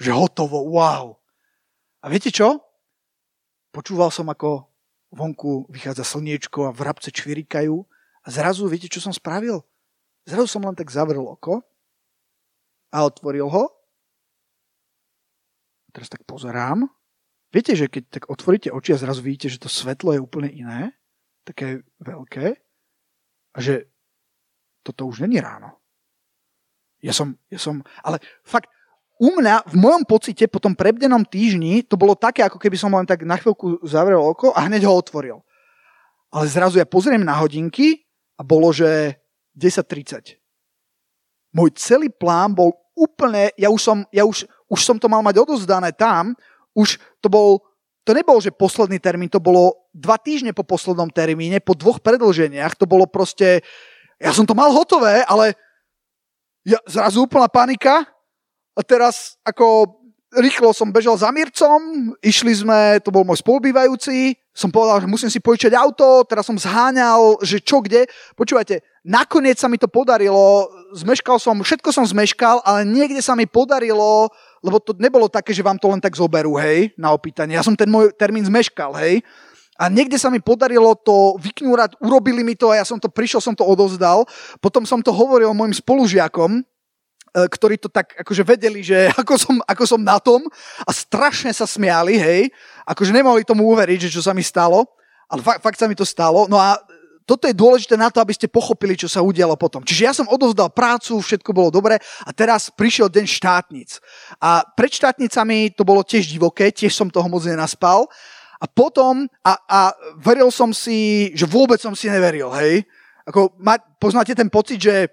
Že 0.00 0.10
hotovo, 0.16 0.72
wow. 0.72 1.20
A 2.00 2.08
viete 2.08 2.32
čo? 2.32 2.64
Počúval 3.76 4.08
som, 4.08 4.24
ako 4.32 4.72
vonku 5.12 5.68
vychádza 5.68 6.08
slniečko 6.08 6.72
a 6.72 6.72
vrabce 6.72 7.12
čvirikajú 7.12 7.76
a 8.24 8.28
zrazu, 8.32 8.64
viete, 8.72 8.88
čo 8.88 9.04
som 9.04 9.12
spravil? 9.12 9.60
Zrazu 10.24 10.48
som 10.48 10.64
len 10.64 10.72
tak 10.72 10.88
zavrel 10.88 11.28
oko 11.28 11.60
a 12.88 13.04
otvoril 13.04 13.52
ho. 13.52 13.64
A 15.84 15.88
teraz 15.92 16.08
tak 16.08 16.24
pozerám 16.24 16.88
Viete, 17.50 17.74
že 17.74 17.90
keď 17.90 18.02
tak 18.08 18.24
otvoríte 18.30 18.70
oči 18.70 18.94
a 18.94 19.02
zrazu 19.02 19.26
vidíte, 19.26 19.50
že 19.50 19.58
to 19.58 19.66
svetlo 19.66 20.14
je 20.14 20.22
úplne 20.22 20.50
iné, 20.50 20.94
také 21.42 21.82
veľké, 21.98 22.54
a 23.50 23.58
že 23.58 23.90
toto 24.86 25.10
už 25.10 25.26
není 25.26 25.42
ráno. 25.42 25.74
Ja 27.02 27.10
som, 27.10 27.34
ja 27.50 27.58
som, 27.58 27.82
ale 28.06 28.22
fakt, 28.46 28.70
u 29.20 29.36
mňa, 29.36 29.68
v 29.68 29.76
mojom 29.76 30.08
pocite, 30.08 30.48
po 30.48 30.62
tom 30.62 30.72
prebdenom 30.72 31.26
týždni, 31.26 31.84
to 31.84 32.00
bolo 32.00 32.16
také, 32.16 32.40
ako 32.40 32.56
keby 32.56 32.76
som 32.80 32.94
len 32.96 33.04
tak 33.04 33.20
na 33.26 33.36
chvíľku 33.36 33.84
zavrel 33.84 34.20
oko 34.20 34.56
a 34.56 34.64
hneď 34.64 34.88
ho 34.88 34.96
otvoril. 34.96 35.44
Ale 36.32 36.48
zrazu 36.48 36.80
ja 36.80 36.88
pozriem 36.88 37.20
na 37.20 37.36
hodinky 37.36 38.08
a 38.38 38.46
bolo, 38.46 38.72
že 38.72 39.20
10.30. 39.58 40.40
Môj 41.52 41.74
celý 41.76 42.08
plán 42.08 42.56
bol 42.56 42.72
úplne, 42.96 43.52
ja 43.60 43.68
už 43.68 43.80
som, 43.82 43.98
ja 44.08 44.24
už, 44.24 44.48
už 44.72 44.80
som 44.80 44.96
to 44.96 45.10
mal 45.10 45.20
mať 45.20 45.36
odozdané 45.42 45.92
tam, 45.92 46.32
už 46.72 46.96
to 47.20 47.28
bol, 47.28 47.64
to 48.04 48.16
nebol, 48.16 48.40
že 48.40 48.52
posledný 48.52 48.98
termín, 48.98 49.28
to 49.28 49.38
bolo 49.38 49.88
dva 49.92 50.16
týždne 50.16 50.56
po 50.56 50.64
poslednom 50.64 51.12
termíne, 51.12 51.60
po 51.60 51.76
dvoch 51.76 52.00
predlženiach, 52.00 52.76
to 52.76 52.88
bolo 52.88 53.06
proste, 53.06 53.60
ja 54.16 54.32
som 54.32 54.48
to 54.48 54.56
mal 54.56 54.72
hotové, 54.72 55.22
ale 55.28 55.54
ja, 56.64 56.80
zrazu 56.88 57.24
úplná 57.24 57.48
panika 57.48 58.04
a 58.76 58.80
teraz 58.84 59.36
ako 59.44 60.00
rýchlo 60.38 60.70
som 60.70 60.94
bežal 60.94 61.18
za 61.18 61.34
Mircom, 61.34 62.14
išli 62.22 62.54
sme, 62.54 63.02
to 63.02 63.10
bol 63.10 63.26
môj 63.26 63.42
spolubývajúci, 63.42 64.38
som 64.54 64.70
povedal, 64.70 65.02
že 65.02 65.10
musím 65.10 65.30
si 65.30 65.42
požičať 65.42 65.74
auto, 65.74 66.22
teraz 66.26 66.46
som 66.46 66.54
zháňal, 66.54 67.42
že 67.42 67.58
čo 67.58 67.82
kde. 67.82 68.06
Počúvajte, 68.38 68.82
nakoniec 69.02 69.58
sa 69.58 69.66
mi 69.66 69.78
to 69.78 69.90
podarilo, 69.90 70.70
zmeškal 70.94 71.42
som, 71.42 71.58
všetko 71.58 71.90
som 71.90 72.06
zmeškal, 72.06 72.62
ale 72.62 72.86
niekde 72.86 73.18
sa 73.22 73.34
mi 73.34 73.50
podarilo 73.50 74.30
lebo 74.60 74.76
to 74.80 74.92
nebolo 75.00 75.26
také, 75.28 75.56
že 75.56 75.64
vám 75.64 75.80
to 75.80 75.88
len 75.88 76.00
tak 76.00 76.12
zoberú, 76.12 76.60
hej, 76.60 76.92
na 77.00 77.12
opýtanie. 77.16 77.56
Ja 77.56 77.64
som 77.64 77.72
ten 77.72 77.88
môj 77.88 78.12
termín 78.12 78.44
zmeškal, 78.44 78.92
hej. 79.00 79.24
A 79.80 79.88
niekde 79.88 80.20
sa 80.20 80.28
mi 80.28 80.44
podarilo 80.44 80.92
to 80.92 81.40
vyknúrať, 81.40 81.96
urobili 82.04 82.44
mi 82.44 82.52
to 82.52 82.68
a 82.68 82.76
ja 82.76 82.84
som 82.84 83.00
to 83.00 83.08
prišiel, 83.08 83.40
som 83.40 83.56
to 83.56 83.64
odozdal. 83.64 84.28
Potom 84.60 84.84
som 84.84 85.00
to 85.00 85.08
hovoril 85.08 85.56
mojim 85.56 85.72
spolužiakom, 85.72 86.60
e, 86.60 86.62
ktorí 87.32 87.80
to 87.80 87.88
tak 87.88 88.12
akože 88.20 88.44
vedeli, 88.44 88.84
že 88.84 89.08
ako 89.20 89.40
som, 89.40 89.56
ako 89.64 89.84
som 89.88 90.00
na 90.04 90.20
tom 90.20 90.44
a 90.84 90.90
strašne 90.92 91.48
sa 91.56 91.64
smiali, 91.64 92.20
hej. 92.20 92.52
Akože 92.84 93.16
nemohli 93.16 93.40
tomu 93.48 93.64
uveriť, 93.72 94.12
že 94.12 94.20
čo 94.20 94.20
sa 94.20 94.36
mi 94.36 94.44
stalo, 94.44 94.84
ale 95.32 95.40
fakt, 95.40 95.64
fakt 95.64 95.80
sa 95.80 95.88
mi 95.88 95.96
to 95.96 96.04
stalo. 96.04 96.44
No 96.44 96.60
a 96.60 96.76
toto 97.30 97.46
je 97.46 97.54
dôležité 97.54 97.94
na 97.94 98.10
to, 98.10 98.18
aby 98.18 98.34
ste 98.34 98.50
pochopili, 98.50 98.98
čo 98.98 99.06
sa 99.06 99.22
udialo 99.22 99.54
potom. 99.54 99.86
Čiže 99.86 100.02
ja 100.02 100.10
som 100.10 100.26
odovzdal 100.26 100.74
prácu, 100.74 101.22
všetko 101.22 101.54
bolo 101.54 101.70
dobre 101.70 102.02
a 102.02 102.30
teraz 102.34 102.74
prišiel 102.74 103.06
deň 103.06 103.26
štátnic. 103.30 104.02
A 104.42 104.66
pred 104.74 104.90
štátnicami 104.90 105.70
to 105.78 105.86
bolo 105.86 106.02
tiež 106.02 106.26
divoké, 106.26 106.74
tiež 106.74 106.90
som 106.90 107.06
toho 107.06 107.30
moc 107.30 107.46
nenaspal. 107.46 108.10
A 108.58 108.66
potom, 108.66 109.30
a, 109.46 109.52
a 109.70 109.80
veril 110.18 110.50
som 110.50 110.74
si, 110.74 111.30
že 111.38 111.46
vôbec 111.46 111.78
som 111.78 111.94
si 111.94 112.10
neveril, 112.10 112.50
hej. 112.58 112.82
Ako, 113.30 113.54
ma, 113.62 113.78
poznáte 113.78 114.34
ten 114.34 114.50
pocit, 114.50 114.82
že 114.82 115.06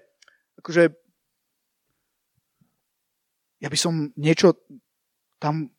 akože, 0.58 0.90
ja 3.62 3.70
by 3.70 3.78
som 3.78 4.10
niečo 4.18 4.58
tam, 5.38 5.70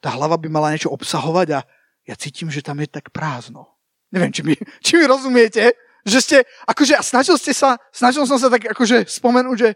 tá 0.00 0.08
hlava 0.16 0.40
by 0.40 0.48
mala 0.48 0.72
niečo 0.72 0.88
obsahovať 0.88 1.48
a 1.52 1.60
ja 2.08 2.14
cítim, 2.16 2.48
že 2.48 2.64
tam 2.64 2.80
je 2.80 2.88
tak 2.88 3.12
prázdno. 3.12 3.68
Neviem, 4.12 4.30
či 4.30 4.42
mi, 4.44 4.54
či 4.84 5.00
mi 5.00 5.04
rozumiete, 5.08 5.72
že 6.02 6.18
ste, 6.20 6.36
akože, 6.66 6.94
a 6.98 7.02
snažil 7.02 7.36
ste 7.38 7.54
sa, 7.54 7.78
snažil 7.94 8.26
som 8.26 8.38
sa 8.38 8.50
tak 8.50 8.66
akože 8.74 9.06
spomenúť, 9.06 9.56
že 9.58 9.70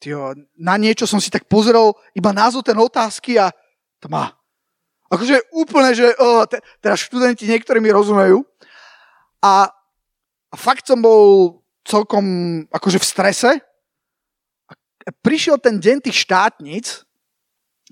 tyjo, 0.00 0.32
na 0.56 0.80
niečo 0.80 1.04
som 1.04 1.20
si 1.20 1.28
tak 1.28 1.44
pozrel 1.44 1.92
iba 2.16 2.32
názov 2.32 2.64
ten 2.64 2.76
otázky 2.76 3.36
a 3.36 3.52
tma. 4.00 4.32
Akože 5.12 5.52
úplne, 5.52 5.92
že 5.92 6.16
oh, 6.16 6.48
te, 6.48 6.62
teraz 6.80 7.04
študenti 7.04 7.44
niektorí 7.44 7.82
mi 7.82 7.92
rozumejú. 7.92 8.46
A, 9.44 9.68
a 10.48 10.54
fakt 10.56 10.88
som 10.88 11.02
bol 11.02 11.60
celkom 11.84 12.24
akože 12.72 12.98
v 13.02 13.08
strese. 13.08 13.50
A 14.70 15.10
prišiel 15.20 15.58
ten 15.58 15.82
deň 15.82 16.08
tých 16.08 16.24
štátnic, 16.24 17.04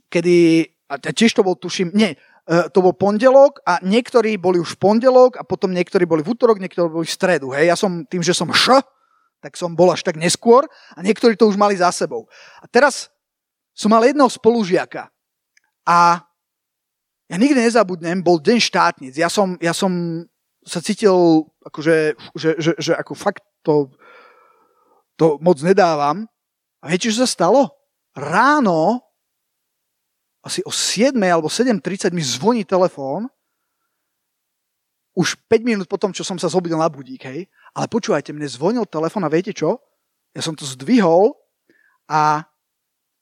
kedy 0.08 0.68
a 0.88 0.96
tiež 0.96 1.36
to 1.36 1.44
bol, 1.44 1.52
tuším, 1.52 1.92
nie, 1.92 2.16
to 2.48 2.80
bol 2.80 2.96
pondelok 2.96 3.60
a 3.68 3.76
niektorí 3.84 4.40
boli 4.40 4.56
už 4.56 4.80
v 4.80 4.80
pondelok 4.80 5.36
a 5.36 5.44
potom 5.44 5.68
niektorí 5.68 6.08
boli 6.08 6.24
v 6.24 6.32
útorok, 6.32 6.56
niektorí 6.56 6.88
boli 6.88 7.04
v 7.04 7.12
stredu. 7.12 7.52
Hej. 7.52 7.68
Ja 7.68 7.76
som 7.76 8.08
tým, 8.08 8.24
že 8.24 8.32
som 8.32 8.48
š, 8.48 8.80
tak 9.44 9.52
som 9.54 9.76
bol 9.76 9.92
až 9.92 10.00
tak 10.00 10.16
neskôr 10.16 10.64
a 10.96 10.98
niektorí 11.04 11.36
to 11.36 11.44
už 11.44 11.60
mali 11.60 11.76
za 11.76 11.92
sebou. 11.92 12.24
A 12.58 12.66
teraz 12.66 13.12
som 13.76 13.92
mal 13.92 14.00
jedného 14.00 14.32
spolužiaka 14.32 15.12
a 15.84 16.24
ja 17.28 17.36
nikdy 17.36 17.60
nezabudnem, 17.60 18.24
bol 18.24 18.40
deň 18.40 18.58
štátnic. 18.64 19.12
Ja 19.12 19.28
som, 19.28 19.60
ja 19.60 19.76
som 19.76 20.24
sa 20.64 20.80
cítil, 20.80 21.44
akože, 21.68 22.16
že, 22.32 22.50
že, 22.56 22.72
že 22.80 22.92
ako 22.96 23.12
fakt 23.12 23.44
to, 23.60 23.92
to 25.20 25.36
moc 25.44 25.60
nedávam. 25.60 26.24
A 26.80 26.88
viete, 26.88 27.12
čo 27.12 27.20
sa 27.20 27.28
stalo? 27.28 27.68
Ráno 28.16 29.07
asi 30.42 30.62
o 30.64 30.70
7 30.70 31.14
alebo 31.18 31.50
7.30 31.50 32.14
mi 32.14 32.22
zvoní 32.22 32.62
telefón, 32.64 33.26
už 35.18 35.34
5 35.50 35.66
minút 35.66 35.86
potom, 35.90 36.14
čo 36.14 36.22
som 36.22 36.38
sa 36.38 36.46
zobudil 36.46 36.78
na 36.78 36.86
budík, 36.86 37.26
hej. 37.26 37.50
Ale 37.74 37.90
počúvajte, 37.90 38.30
mne 38.30 38.46
zvonil 38.46 38.86
telefón 38.86 39.26
a 39.26 39.32
viete 39.32 39.50
čo? 39.50 39.82
Ja 40.30 40.46
som 40.46 40.54
to 40.54 40.62
zdvihol 40.62 41.34
a 42.06 42.46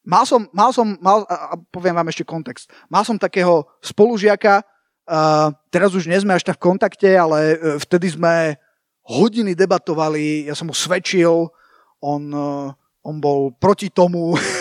mal 0.05 0.29
som, 0.29 0.45
mal 0.53 0.77
som, 0.77 1.01
mal, 1.01 1.25
a 1.25 1.57
poviem 1.73 1.97
vám 1.97 2.13
ešte 2.13 2.29
kontext, 2.29 2.69
mal 2.93 3.01
som 3.01 3.17
takého 3.17 3.65
spolužiaka, 3.81 4.61
uh, 4.61 5.49
teraz 5.73 5.97
už 5.97 6.05
nie 6.05 6.21
sme 6.21 6.37
až 6.37 6.45
tak 6.45 6.61
v 6.61 6.69
kontakte, 6.69 7.17
ale 7.17 7.57
uh, 7.57 7.81
vtedy 7.81 8.13
sme 8.13 8.61
hodiny 9.09 9.57
debatovali, 9.57 10.53
ja 10.53 10.55
som 10.55 10.69
mu 10.69 10.77
svedčil, 10.77 11.49
on, 12.05 12.23
uh, 12.29 12.77
on 13.01 13.17
bol 13.25 13.57
proti 13.57 13.89
tomu, 13.89 14.37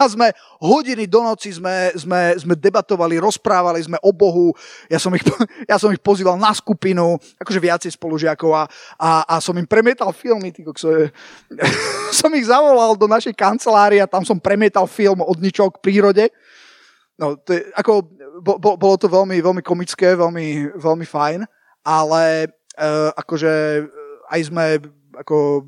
a 0.00 0.08
sme 0.08 0.32
hodiny 0.64 1.04
do 1.04 1.20
noci 1.20 1.52
sme, 1.52 1.92
sme, 1.92 2.32
sme 2.40 2.56
debatovali, 2.56 3.20
rozprávali 3.20 3.84
sme 3.84 4.00
o 4.00 4.16
Bohu. 4.16 4.56
Ja 4.88 4.96
som 4.96 5.12
ich, 5.12 5.20
ja 5.70 5.76
som 5.76 5.92
ich 5.92 6.00
pozýval 6.00 6.40
na 6.40 6.56
skupinu, 6.56 7.20
akože 7.36 7.60
viacej 7.60 7.92
spolužiakov 8.00 8.50
a, 8.56 8.64
a, 8.96 9.10
a 9.28 9.34
som 9.44 9.52
im 9.60 9.68
premietal 9.68 10.08
filmy. 10.16 10.48
Týko, 10.56 10.72
som 12.20 12.32
ich 12.32 12.48
zavolal 12.48 12.96
do 12.96 13.04
našej 13.04 13.36
kancelárie 13.36 14.00
a 14.00 14.08
tam 14.08 14.24
som 14.24 14.40
premietal 14.40 14.88
film 14.88 15.20
od 15.20 15.36
ničoho 15.36 15.68
k 15.68 15.82
prírode. 15.84 16.32
No, 17.20 17.36
to 17.36 17.52
je, 17.52 17.68
ako, 17.76 18.08
bo, 18.40 18.56
bo, 18.56 18.80
bolo 18.80 18.96
to 18.96 19.04
veľmi, 19.04 19.44
veľmi 19.44 19.60
komické, 19.60 20.16
veľmi, 20.16 20.80
veľmi 20.80 21.04
fajn, 21.04 21.44
ale 21.84 22.48
uh, 22.80 23.12
akože 23.12 23.84
aj 24.32 24.40
sme 24.48 24.80
ako, 25.18 25.66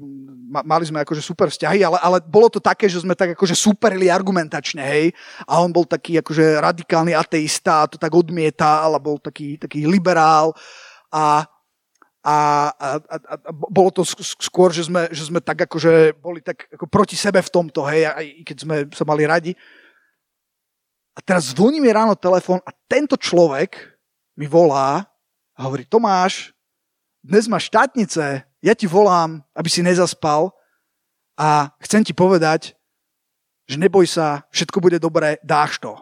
mali 0.62 0.85
sme 0.87 1.02
akože 1.02 1.18
super 1.18 1.50
vzťahy, 1.50 1.83
ale, 1.83 1.98
ale 1.98 2.18
bolo 2.22 2.46
to 2.46 2.62
také, 2.62 2.87
že 2.87 3.02
sme 3.02 3.18
tak 3.18 3.35
akože 3.35 3.59
superili 3.59 4.07
argumentačne, 4.07 4.83
hej. 4.83 5.11
A 5.48 5.59
on 5.59 5.74
bol 5.74 5.83
taký 5.83 6.22
akože 6.22 6.62
radikálny 6.62 7.16
ateista, 7.16 7.90
to 7.90 7.98
tak 7.98 8.14
odmietal 8.14 8.94
a 8.94 9.02
bol 9.02 9.18
taký, 9.18 9.59
taký 9.59 9.88
liberál 9.88 10.55
a, 11.11 11.42
a, 12.22 12.37
a, 12.70 12.88
a, 13.02 13.16
a 13.26 13.50
bolo 13.50 13.90
to 13.90 14.07
skôr, 14.38 14.70
že 14.70 14.87
sme, 14.87 15.11
že 15.11 15.26
sme 15.26 15.42
tak 15.42 15.66
akože 15.66 16.14
boli 16.22 16.38
tak 16.38 16.70
ako 16.70 16.87
proti 16.87 17.18
sebe 17.18 17.42
v 17.42 17.52
tomto, 17.52 17.83
hej, 17.90 18.07
aj 18.07 18.26
keď 18.46 18.57
sme 18.62 18.76
sa 18.94 19.02
mali 19.02 19.26
radi. 19.26 19.52
A 21.12 21.20
teraz 21.20 21.52
zvoní 21.52 21.83
mi 21.83 21.90
ráno 21.92 22.16
telefón 22.16 22.62
a 22.64 22.70
tento 22.88 23.18
človek 23.18 23.76
mi 24.38 24.48
volá 24.48 25.05
a 25.52 25.61
hovorí, 25.66 25.85
Tomáš, 25.85 26.57
dnes 27.22 27.46
máš 27.46 27.68
štátnice, 27.68 28.48
ja 28.62 28.79
ti 28.79 28.87
volám, 28.87 29.42
aby 29.59 29.68
si 29.68 29.83
nezaspal 29.83 30.55
a 31.35 31.75
chcem 31.83 32.07
ti 32.07 32.14
povedať, 32.14 32.79
že 33.66 33.77
neboj 33.77 34.07
sa, 34.07 34.46
všetko 34.55 34.79
bude 34.79 35.03
dobré, 35.03 35.42
dáš 35.42 35.83
to. 35.83 35.98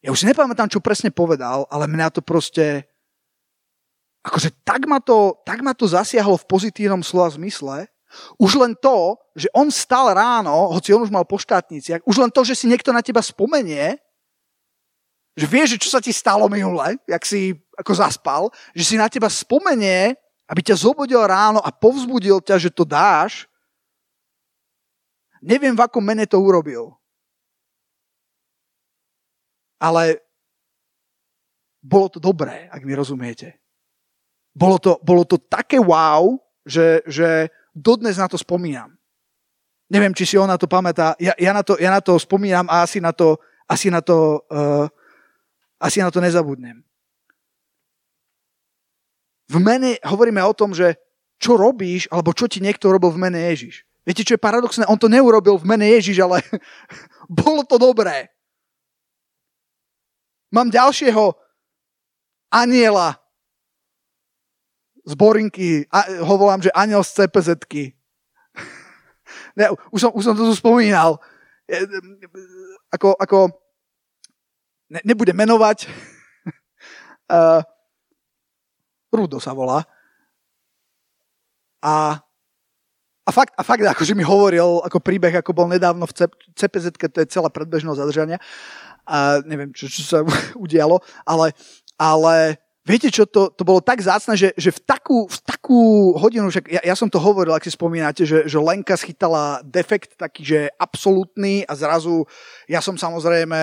Ja 0.00 0.14
už 0.14 0.24
si 0.24 0.28
nepamätám, 0.28 0.72
čo 0.72 0.80
presne 0.80 1.12
povedal, 1.12 1.68
ale 1.68 1.84
mňa 1.84 2.16
to 2.16 2.20
proste, 2.24 2.88
akože 4.24 4.54
tak 4.64 4.88
ma 4.88 5.02
to, 5.02 5.36
tak 5.44 5.60
ma 5.60 5.76
to 5.76 5.84
zasiahlo 5.84 6.40
v 6.40 6.48
pozitívnom 6.48 7.04
slova 7.04 7.32
zmysle, 7.36 7.90
už 8.40 8.56
len 8.56 8.72
to, 8.78 9.18
že 9.36 9.50
on 9.52 9.68
stal 9.68 10.14
ráno, 10.14 10.72
hoci 10.72 10.94
on 10.96 11.04
už 11.04 11.12
mal 11.12 11.26
po 11.28 11.36
štátniciach, 11.36 12.06
už 12.06 12.16
len 12.22 12.30
to, 12.32 12.40
že 12.46 12.56
si 12.56 12.70
niekto 12.70 12.94
na 12.94 13.04
teba 13.04 13.20
spomenie, 13.20 13.98
že 15.36 15.44
vie, 15.44 15.62
že 15.68 15.76
čo 15.76 15.92
sa 15.92 16.00
ti 16.00 16.16
stalo 16.16 16.48
minule, 16.48 16.96
jak 17.04 17.22
si 17.28 17.52
ako 17.76 17.92
zaspal, 17.92 18.48
že 18.72 18.84
si 18.88 18.96
na 18.96 19.10
teba 19.12 19.28
spomenie 19.28 20.16
aby 20.46 20.60
ťa 20.62 20.78
zobudil 20.78 21.18
ráno 21.26 21.58
a 21.58 21.74
povzbudil 21.74 22.38
ťa, 22.38 22.56
že 22.62 22.70
to 22.70 22.86
dáš, 22.86 23.50
neviem, 25.42 25.74
v 25.74 25.82
akom 25.82 26.02
mene 26.02 26.26
to 26.26 26.38
urobil. 26.38 26.94
Ale 29.82 30.22
bolo 31.82 32.06
to 32.08 32.18
dobré, 32.22 32.70
ak 32.70 32.82
mi 32.86 32.94
rozumiete. 32.94 33.58
Bolo 34.56 34.80
to, 34.80 34.96
bolo 35.04 35.26
to 35.28 35.36
také 35.36 35.76
wow, 35.76 36.38
že, 36.64 37.04
že 37.04 37.52
dodnes 37.76 38.16
na 38.16 38.26
to 38.30 38.40
spomínam. 38.40 38.96
Neviem, 39.86 40.16
či 40.16 40.26
si 40.26 40.34
on 40.34 40.50
na 40.50 40.58
to 40.58 40.66
pamätá. 40.66 41.14
Ja, 41.20 41.36
ja, 41.38 41.52
na, 41.54 41.62
to, 41.62 41.78
ja 41.78 41.92
na 41.92 42.02
to 42.02 42.18
spomínam 42.18 42.66
a 42.66 42.82
asi 42.82 42.98
na 42.98 43.14
to, 43.14 43.38
asi 43.68 43.92
na 43.92 44.02
to, 44.02 44.42
uh, 44.50 44.88
asi 45.78 46.00
na 46.02 46.10
to 46.10 46.18
nezabudnem 46.18 46.86
v 49.46 49.56
mene, 49.62 49.98
hovoríme 50.02 50.42
o 50.42 50.56
tom, 50.56 50.74
že 50.74 50.98
čo 51.38 51.54
robíš, 51.54 52.10
alebo 52.10 52.34
čo 52.34 52.50
ti 52.50 52.58
niekto 52.58 52.90
robil 52.90 53.12
v 53.12 53.22
mene 53.28 53.40
Ježiš. 53.52 53.86
Viete, 54.06 54.22
čo 54.22 54.34
je 54.38 54.42
paradoxné? 54.42 54.86
On 54.86 54.98
to 54.98 55.10
neurobil 55.10 55.58
v 55.58 55.68
mene 55.68 55.86
Ježiš, 55.98 56.22
ale 56.22 56.42
bolo 57.30 57.66
to 57.66 57.78
dobré. 57.78 58.30
Mám 60.54 60.70
ďalšieho 60.70 61.34
aniela 62.54 63.18
z 65.06 65.12
Borinky, 65.14 65.86
a, 65.90 66.22
ho 66.26 66.34
volám, 66.34 66.62
že 66.62 66.74
aniel 66.74 67.06
z 67.06 67.26
cpz 67.26 67.62
ne, 69.58 69.70
už, 69.94 70.00
som, 70.02 70.10
už 70.10 70.22
som 70.22 70.34
to 70.34 70.42
tu 70.50 70.54
spomínal. 70.54 71.22
Ako, 72.90 73.14
ako 73.14 73.54
ne, 74.90 75.00
nebudem 75.06 75.34
menovať. 75.34 75.86
uh, 77.30 77.62
Rudo 79.12 79.38
sa 79.38 79.54
volá. 79.56 79.86
A, 81.84 82.18
a 83.22 83.30
fakt, 83.30 83.54
a 83.54 83.62
fakt 83.62 83.84
akože 83.84 84.18
mi 84.18 84.26
hovoril 84.26 84.82
ako 84.82 84.98
príbeh, 84.98 85.38
ako 85.38 85.54
bol 85.54 85.68
nedávno 85.70 86.06
v 86.08 86.14
CPZ, 86.56 86.98
to 86.98 87.22
je 87.22 87.30
celá 87.30 87.46
predbežnosť 87.52 88.00
zadržania. 88.00 88.38
A 89.06 89.38
neviem, 89.46 89.70
čo, 89.70 89.86
čo 89.86 90.02
sa 90.02 90.18
udialo, 90.64 90.98
ale, 91.22 91.54
ale 91.94 92.58
viete 92.86 93.10
čo, 93.10 93.26
to, 93.26 93.50
to 93.54 93.62
bolo 93.66 93.82
tak 93.82 94.02
zácne, 94.02 94.34
že, 94.34 94.50
že 94.58 94.70
v, 94.74 94.80
takú, 94.82 95.18
v 95.30 95.38
takú 95.46 95.82
hodinu, 96.18 96.50
však 96.50 96.70
ja, 96.70 96.82
ja 96.82 96.94
som 96.94 97.06
to 97.06 97.18
hovoril, 97.18 97.54
ak 97.54 97.66
si 97.66 97.74
spomínate, 97.74 98.22
že, 98.22 98.46
že 98.46 98.58
Lenka 98.62 98.94
schytala 98.94 99.62
defekt 99.66 100.14
taký, 100.14 100.42
že 100.46 100.58
absolútny 100.78 101.66
a 101.66 101.74
zrazu 101.74 102.26
ja 102.70 102.78
som 102.78 102.94
samozrejme, 102.98 103.58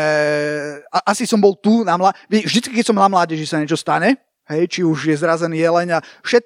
a, 0.92 1.00
asi 1.08 1.24
som 1.24 1.40
bol 1.40 1.56
tu 1.56 1.88
na 1.88 1.96
mládeži, 1.96 2.44
vždycky, 2.48 2.72
keď 2.76 2.86
som 2.88 3.00
na 3.00 3.08
mládeži 3.08 3.48
sa 3.48 3.60
niečo 3.64 3.80
stane, 3.80 4.20
hej, 4.52 4.64
či 4.68 4.82
už 4.84 5.14
je 5.14 5.16
zrazený 5.16 5.62
jeleň 5.62 5.98
a 5.98 6.04
všet, 6.26 6.44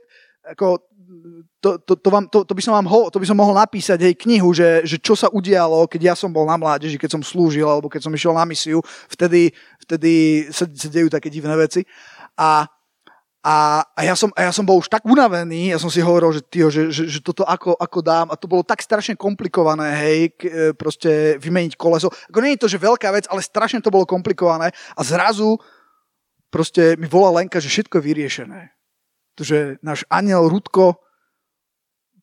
ako, 0.57 0.81
to, 1.62 1.77
to, 1.81 1.93
to, 1.95 2.10
vám, 2.10 2.25
to, 2.29 2.43
to, 2.43 2.53
by 2.53 2.62
som 2.62 2.73
vám 2.77 2.88
ho, 2.88 3.10
to 3.10 3.17
by 3.19 3.25
som 3.25 3.38
mohol 3.39 3.55
napísať 3.55 3.99
hej, 4.03 4.13
knihu, 4.27 4.53
že, 4.53 4.86
že 4.86 5.01
čo 5.01 5.17
sa 5.17 5.31
udialo, 5.31 5.88
keď 5.89 6.13
ja 6.13 6.15
som 6.15 6.29
bol 6.29 6.45
na 6.45 6.60
mládeži, 6.60 6.99
keď 6.99 7.17
som 7.17 7.23
slúžil, 7.23 7.65
alebo 7.65 7.89
keď 7.89 8.07
som 8.07 8.13
išiel 8.13 8.36
na 8.36 8.45
misiu, 8.45 8.79
vtedy, 9.10 9.51
vtedy 9.81 10.45
sa, 10.53 10.69
sa 10.69 10.88
dejú 10.91 11.10
také 11.10 11.31
divné 11.31 11.55
veci. 11.57 11.81
A, 12.38 12.67
a, 13.41 13.55
a, 13.95 14.01
ja 14.03 14.13
som, 14.13 14.29
a 14.36 14.45
ja 14.45 14.51
som 14.51 14.67
bol 14.67 14.77
už 14.83 14.91
tak 14.91 15.07
unavený, 15.07 15.71
ja 15.71 15.79
som 15.79 15.88
si 15.88 16.03
hovoril, 16.03 16.36
že, 16.36 16.41
tyjo, 16.45 16.67
že, 16.67 16.91
že, 16.91 17.07
že 17.07 17.19
toto 17.23 17.47
ako, 17.47 17.79
ako 17.79 17.99
dám, 18.03 18.27
a 18.29 18.36
to 18.36 18.45
bolo 18.45 18.62
tak 18.62 18.83
strašne 18.83 19.15
komplikované, 19.15 19.95
hej, 20.03 20.19
k, 20.36 20.41
e, 20.45 20.51
proste 20.75 21.39
vymeniť 21.39 21.79
koleso. 21.79 22.12
Ako 22.29 22.43
nie 22.43 22.60
je 22.60 22.62
to, 22.62 22.69
že 22.69 22.83
veľká 22.83 23.10
vec, 23.15 23.25
ale 23.31 23.39
strašne 23.39 23.79
to 23.79 23.89
bolo 23.89 24.03
komplikované 24.03 24.69
a 24.93 25.01
zrazu 25.01 25.55
proste 26.57 26.97
mi 26.97 27.05
volá 27.05 27.29
Lenka, 27.37 27.61
že 27.61 27.69
všetko 27.69 28.01
je 28.01 28.07
vyriešené. 28.09 28.61
že 29.37 29.77
náš 29.85 30.01
aniel 30.09 30.49
Rudko 30.49 30.97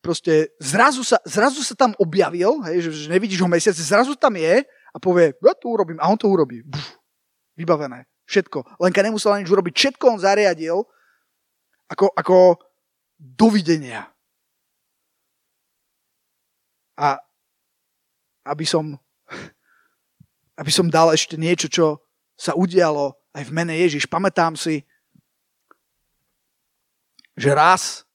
proste 0.03 0.51
zrazu 0.59 1.07
sa, 1.07 1.23
zrazu 1.23 1.63
sa 1.63 1.71
tam 1.71 1.95
objavil, 1.95 2.59
hej, 2.67 2.83
že, 2.83 3.07
že 3.07 3.13
nevidíš 3.15 3.39
ho 3.39 3.47
mesiac, 3.47 3.71
zrazu 3.79 4.19
tam 4.19 4.35
je 4.35 4.67
a 4.67 4.97
povie, 4.99 5.31
ja 5.39 5.55
to 5.55 5.71
urobím. 5.71 6.03
A 6.03 6.11
on 6.11 6.19
to 6.19 6.27
urobí. 6.27 6.59
Buf, 6.67 6.99
vybavené. 7.55 8.03
Všetko. 8.27 8.75
Lenka 8.83 8.99
nemusela 8.99 9.39
nič 9.39 9.47
urobiť. 9.47 9.71
Všetko 9.71 10.03
on 10.03 10.19
zariadil 10.19 10.83
ako, 11.87 12.11
ako 12.11 12.59
dovidenia. 13.15 14.11
A 16.99 17.15
aby 18.51 18.67
som, 18.67 18.99
aby 20.61 20.71
som 20.75 20.91
dal 20.91 21.15
ešte 21.15 21.39
niečo, 21.39 21.71
čo 21.71 22.03
sa 22.35 22.51
udialo 22.51 23.15
aj 23.35 23.43
v 23.43 23.51
mene 23.51 23.75
Ježiš. 23.75 24.07
Pamätám 24.07 24.55
si, 24.55 24.87
že 27.35 27.51
raz, 27.51 28.07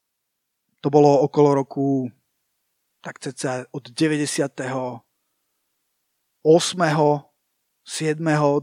to 0.81 0.89
bolo 0.89 1.21
okolo 1.29 1.61
roku, 1.61 2.09
tak 3.05 3.21
ceca 3.21 3.69
od 3.69 3.85
98. 3.93 5.05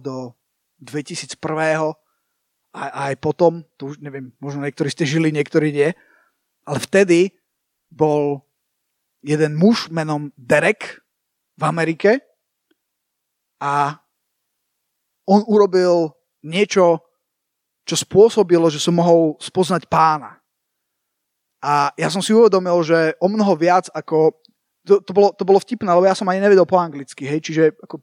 do 0.02 0.18
2001. 0.82 1.38
A, 2.78 2.82
a 2.94 3.00
aj 3.14 3.16
potom, 3.22 3.62
to 3.78 3.94
už 3.94 4.02
neviem, 4.02 4.34
možno 4.42 4.66
niektorí 4.66 4.90
ste 4.90 5.06
žili, 5.06 5.34
niektorí 5.34 5.74
nie, 5.74 5.90
ale 6.66 6.78
vtedy 6.78 7.34
bol 7.90 8.46
jeden 9.26 9.58
muž 9.58 9.90
menom 9.90 10.30
Derek 10.38 11.02
v 11.58 11.64
Amerike 11.66 12.22
a 13.58 13.98
on 15.26 15.42
urobil 15.50 16.17
niečo, 16.48 17.04
čo 17.84 17.96
spôsobilo, 17.96 18.72
že 18.72 18.80
som 18.80 18.96
mohol 18.96 19.36
spoznať 19.40 19.88
pána. 19.92 20.40
A 21.64 21.92
ja 22.00 22.08
som 22.08 22.24
si 22.24 22.32
uvedomil, 22.32 22.80
že 22.84 23.16
o 23.20 23.28
mnoho 23.28 23.54
viac 23.60 23.92
ako... 23.92 24.36
To, 24.88 25.04
to, 25.04 25.12
bolo, 25.12 25.36
to 25.36 25.44
bolo 25.44 25.60
vtipné, 25.60 25.92
lebo 25.92 26.08
ja 26.08 26.16
som 26.16 26.28
ani 26.32 26.40
nevedel 26.40 26.64
po 26.64 26.80
anglicky, 26.80 27.28
hej, 27.28 27.44
čiže 27.44 27.76
ako 27.84 28.00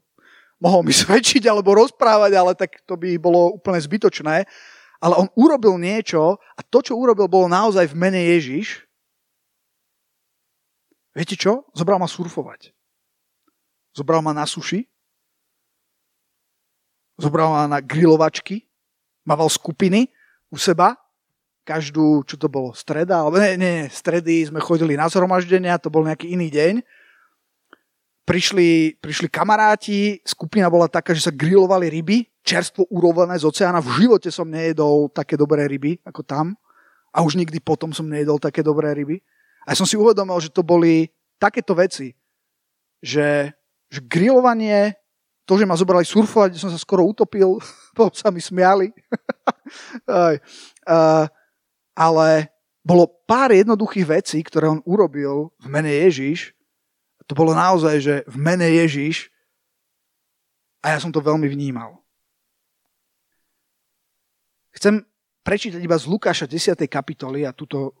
mohol 0.61 0.85
mi 0.85 0.93
svedčiť 1.01 1.49
alebo 1.49 1.73
rozprávať, 1.73 2.31
ale 2.37 2.51
tak 2.53 2.81
to 2.85 2.93
by 2.93 3.17
bolo 3.17 3.57
úplne 3.57 3.81
zbytočné. 3.81 4.45
Ale 5.01 5.13
on 5.17 5.27
urobil 5.37 5.75
niečo 5.81 6.39
a 6.55 6.61
to, 6.61 6.81
čo 6.81 6.97
urobil, 6.97 7.27
bolo 7.29 7.51
naozaj 7.51 7.89
v 7.89 7.99
mene 7.99 8.21
Ježiš. 8.37 8.85
Viete 11.15 11.35
čo? 11.37 11.67
Zobral 11.75 11.97
ma 11.97 12.09
surfovať. 12.09 12.75
Zobral 13.95 14.19
ma 14.19 14.35
na 14.35 14.43
suši. 14.43 14.83
Zobral 17.15 17.51
na 17.67 17.79
grilovačky. 17.79 18.65
Mával 19.25 19.49
skupiny 19.49 20.11
u 20.51 20.57
seba. 20.59 20.99
Každú, 21.65 22.21
čo 22.29 22.37
to 22.37 22.45
bolo, 22.45 22.77
streda, 22.77 23.25
alebo 23.25 23.41
nie, 23.41 23.57
nie, 23.57 23.89
stredy 23.89 24.45
sme 24.45 24.61
chodili 24.61 24.93
na 24.93 25.09
zhromaždenia, 25.09 25.81
to 25.81 25.89
bol 25.89 26.05
nejaký 26.05 26.29
iný 26.29 26.53
deň 26.53 26.85
prišli, 28.25 28.97
prišli 28.99 29.29
kamaráti, 29.29 30.19
skupina 30.25 30.67
bola 30.67 30.89
taká, 30.89 31.13
že 31.13 31.29
sa 31.29 31.33
grilovali 31.33 31.87
ryby, 31.87 32.25
čerstvo 32.41 32.89
urovené 32.89 33.37
z 33.37 33.45
oceána. 33.45 33.79
V 33.79 34.03
živote 34.03 34.33
som 34.33 34.49
nejedol 34.49 35.13
také 35.13 35.37
dobré 35.37 35.69
ryby 35.69 36.01
ako 36.01 36.25
tam. 36.25 36.57
A 37.15 37.23
už 37.23 37.39
nikdy 37.39 37.61
potom 37.63 37.95
som 37.95 38.09
nejedol 38.09 38.41
také 38.41 38.59
dobré 38.59 38.91
ryby. 38.91 39.21
A 39.63 39.71
ja 39.71 39.79
som 39.79 39.87
si 39.87 39.95
uvedomil, 39.95 40.35
že 40.41 40.51
to 40.51 40.65
boli 40.65 41.07
takéto 41.39 41.71
veci, 41.77 42.11
že, 42.99 43.55
že 43.87 43.99
grilovanie, 44.03 44.97
to, 45.45 45.53
že 45.61 45.69
ma 45.69 45.77
zobrali 45.77 46.03
surfovať, 46.05 46.57
som 46.57 46.73
sa 46.73 46.81
skoro 46.81 47.05
utopil, 47.05 47.61
potom 47.97 48.13
sa 48.13 48.33
mi 48.33 48.41
smiali. 48.41 48.89
uh, 50.09 51.25
ale 51.95 52.29
bolo 52.85 53.09
pár 53.25 53.53
jednoduchých 53.53 54.05
vecí, 54.05 54.37
ktoré 54.45 54.69
on 54.69 54.81
urobil 54.85 55.53
v 55.61 55.67
mene 55.69 55.89
Ježiš, 56.05 56.53
to 57.25 57.33
bolo 57.33 57.57
naozaj, 57.57 57.95
že 57.97 58.15
v 58.29 58.37
mene 58.37 58.69
Ježiš 58.69 59.33
a 60.85 60.93
ja 60.93 60.97
som 61.01 61.09
to 61.09 61.17
veľmi 61.17 61.49
vnímal. 61.49 61.97
Chcem 64.77 65.01
prečítať 65.41 65.81
iba 65.81 65.97
z 65.97 66.05
Lukáša 66.05 66.45
10. 66.45 66.77
kapitoly 66.85 67.47
a 67.47 67.55
tuto 67.55 67.89
uh, 67.89 67.93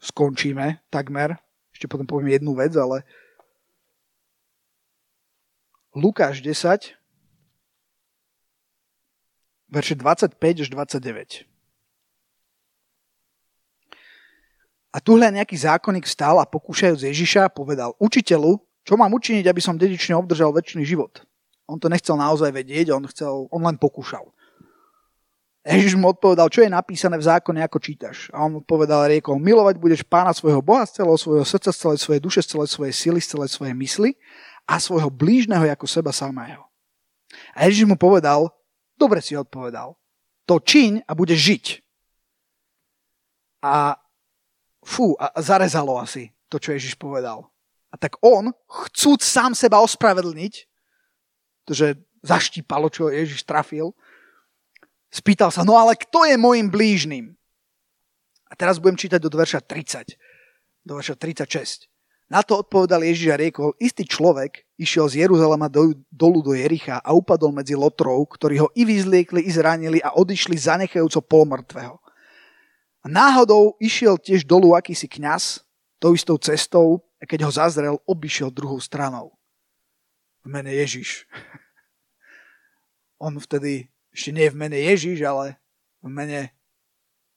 skončíme 0.00 0.88
takmer. 0.88 1.36
Ešte 1.74 1.90
potom 1.90 2.08
poviem 2.08 2.40
jednu 2.40 2.56
vec, 2.56 2.72
ale 2.80 3.04
Lukáš 5.98 6.38
10, 6.46 6.94
verše 9.66 9.94
25 9.98 10.38
až 10.38 10.68
29. 10.70 11.42
A 14.94 15.02
tuhle 15.02 15.26
nejaký 15.34 15.58
zákonník 15.58 16.06
stal 16.06 16.38
a 16.38 16.46
pokúšajúc 16.46 17.02
Ježiša 17.02 17.50
povedal, 17.50 17.98
učiteľu, 17.98 18.62
čo 18.86 18.94
mám 18.94 19.10
učiniť, 19.10 19.50
aby 19.50 19.58
som 19.58 19.74
dedične 19.74 20.14
obdržal 20.14 20.54
väčší 20.54 20.86
život? 20.86 21.26
On 21.66 21.76
to 21.76 21.90
nechcel 21.90 22.14
naozaj 22.14 22.54
vedieť, 22.54 22.94
on, 22.94 23.04
chcel, 23.10 23.50
on 23.50 23.60
len 23.66 23.76
pokúšal. 23.76 24.24
Ježiš 25.66 26.00
mu 26.00 26.08
odpovedal, 26.14 26.48
čo 26.48 26.64
je 26.64 26.72
napísané 26.72 27.20
v 27.20 27.28
zákone, 27.28 27.60
ako 27.60 27.76
čítaš. 27.76 28.32
A 28.32 28.40
on 28.46 28.64
odpovedal, 28.64 29.10
riekol, 29.10 29.36
milovať 29.36 29.76
budeš 29.76 30.00
pána 30.06 30.32
svojho 30.32 30.64
Boha 30.64 30.88
z 30.88 31.02
celého 31.02 31.18
svojho 31.20 31.44
srdca, 31.44 31.74
z 31.74 31.78
celej 31.82 31.98
svojej 32.00 32.22
duše, 32.24 32.40
z 32.40 32.56
celej 32.56 32.68
svojej 32.72 32.94
sily, 32.94 33.20
z 33.20 33.28
celej 33.36 33.50
svojej 33.52 33.74
mysli 33.76 34.10
a 34.68 34.76
svojho 34.76 35.08
blížneho 35.08 35.64
ako 35.72 35.88
seba 35.88 36.12
samého. 36.12 36.68
A 37.56 37.64
Ježiš 37.64 37.88
mu 37.88 37.96
povedal, 37.96 38.52
dobre 39.00 39.24
si 39.24 39.32
odpovedal, 39.32 39.96
to 40.44 40.60
čiň 40.60 41.08
a 41.08 41.12
budeš 41.16 41.40
žiť. 41.40 41.64
A 43.64 43.96
fú, 44.84 45.16
a 45.16 45.32
zarezalo 45.40 45.96
asi 45.96 46.32
to, 46.52 46.60
čo 46.60 46.76
Ježiš 46.76 47.00
povedal. 47.00 47.48
A 47.88 47.96
tak 47.96 48.20
on, 48.20 48.52
chcúc 48.68 49.24
sám 49.24 49.56
seba 49.56 49.80
ospravedlniť, 49.80 50.54
že 51.68 51.96
zaštípalo, 52.24 52.92
čo 52.92 53.12
Ježiš 53.12 53.44
trafil, 53.44 53.92
spýtal 55.08 55.48
sa, 55.48 55.64
no 55.64 55.76
ale 55.76 55.96
kto 55.96 56.28
je 56.28 56.36
môjim 56.36 56.68
blížnym? 56.68 57.36
A 58.48 58.56
teraz 58.56 58.80
budem 58.80 58.96
čítať 58.96 59.20
do 59.20 59.28
verša 59.28 59.60
30, 59.64 60.16
do 60.84 60.96
verša 60.96 61.16
36. 61.16 61.88
Na 62.28 62.44
to 62.44 62.60
odpovedal 62.60 63.00
Ježiš 63.00 63.32
a 63.32 63.40
riekol, 63.40 63.72
istý 63.80 64.04
človek 64.04 64.68
išiel 64.76 65.08
z 65.08 65.24
Jeruzalema 65.24 65.64
do, 65.72 65.96
dolu 66.12 66.44
do 66.44 66.52
Jericha 66.52 67.00
a 67.00 67.16
upadol 67.16 67.56
medzi 67.56 67.72
lotrov, 67.72 68.20
ktorí 68.36 68.60
ho 68.60 68.68
i 68.76 68.84
vyzliekli, 68.84 69.48
i 69.48 69.50
zranili 69.50 69.98
a 70.04 70.12
odišli 70.12 70.52
zanechajúco 70.60 71.24
polmrtvého. 71.24 71.96
A 73.00 73.06
náhodou 73.08 73.80
išiel 73.80 74.20
tiež 74.20 74.44
dolu 74.44 74.76
akýsi 74.76 75.08
kňaz 75.08 75.64
tou 75.96 76.12
istou 76.12 76.36
cestou 76.36 77.00
a 77.16 77.24
keď 77.24 77.48
ho 77.48 77.50
zazrel, 77.50 77.96
obišiel 78.04 78.52
druhou 78.52 78.76
stranou. 78.76 79.32
V 80.44 80.52
mene 80.52 80.76
Ježiš. 80.76 81.24
On 83.24 83.32
vtedy 83.40 83.88
ešte 84.12 84.36
nie 84.36 84.44
je 84.46 84.52
v 84.52 84.60
mene 84.60 84.78
Ježiš, 84.78 85.18
ale 85.24 85.56
v 86.04 86.12
mene 86.12 86.40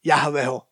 Jahveho. 0.04 0.71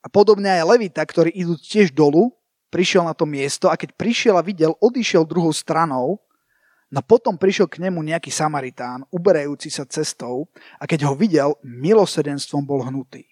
A 0.00 0.08
podobne 0.08 0.48
aj 0.48 0.64
Levita, 0.64 1.04
ktorí 1.04 1.32
idú 1.36 1.60
tiež 1.60 1.92
dolu, 1.92 2.32
prišiel 2.72 3.04
na 3.04 3.12
to 3.12 3.28
miesto 3.28 3.68
a 3.68 3.76
keď 3.76 3.92
prišiel 3.96 4.34
a 4.40 4.42
videl, 4.44 4.72
odišiel 4.80 5.28
druhou 5.28 5.52
stranou 5.52 6.20
No 6.90 7.06
potom 7.06 7.38
prišiel 7.38 7.70
k 7.70 7.86
nemu 7.86 8.02
nejaký 8.02 8.34
Samaritán, 8.34 9.06
uberajúci 9.14 9.70
sa 9.70 9.86
cestou 9.86 10.50
a 10.74 10.90
keď 10.90 11.06
ho 11.06 11.14
videl, 11.14 11.54
milosrdenstvom 11.62 12.66
bol 12.66 12.82
hnutý. 12.82 13.30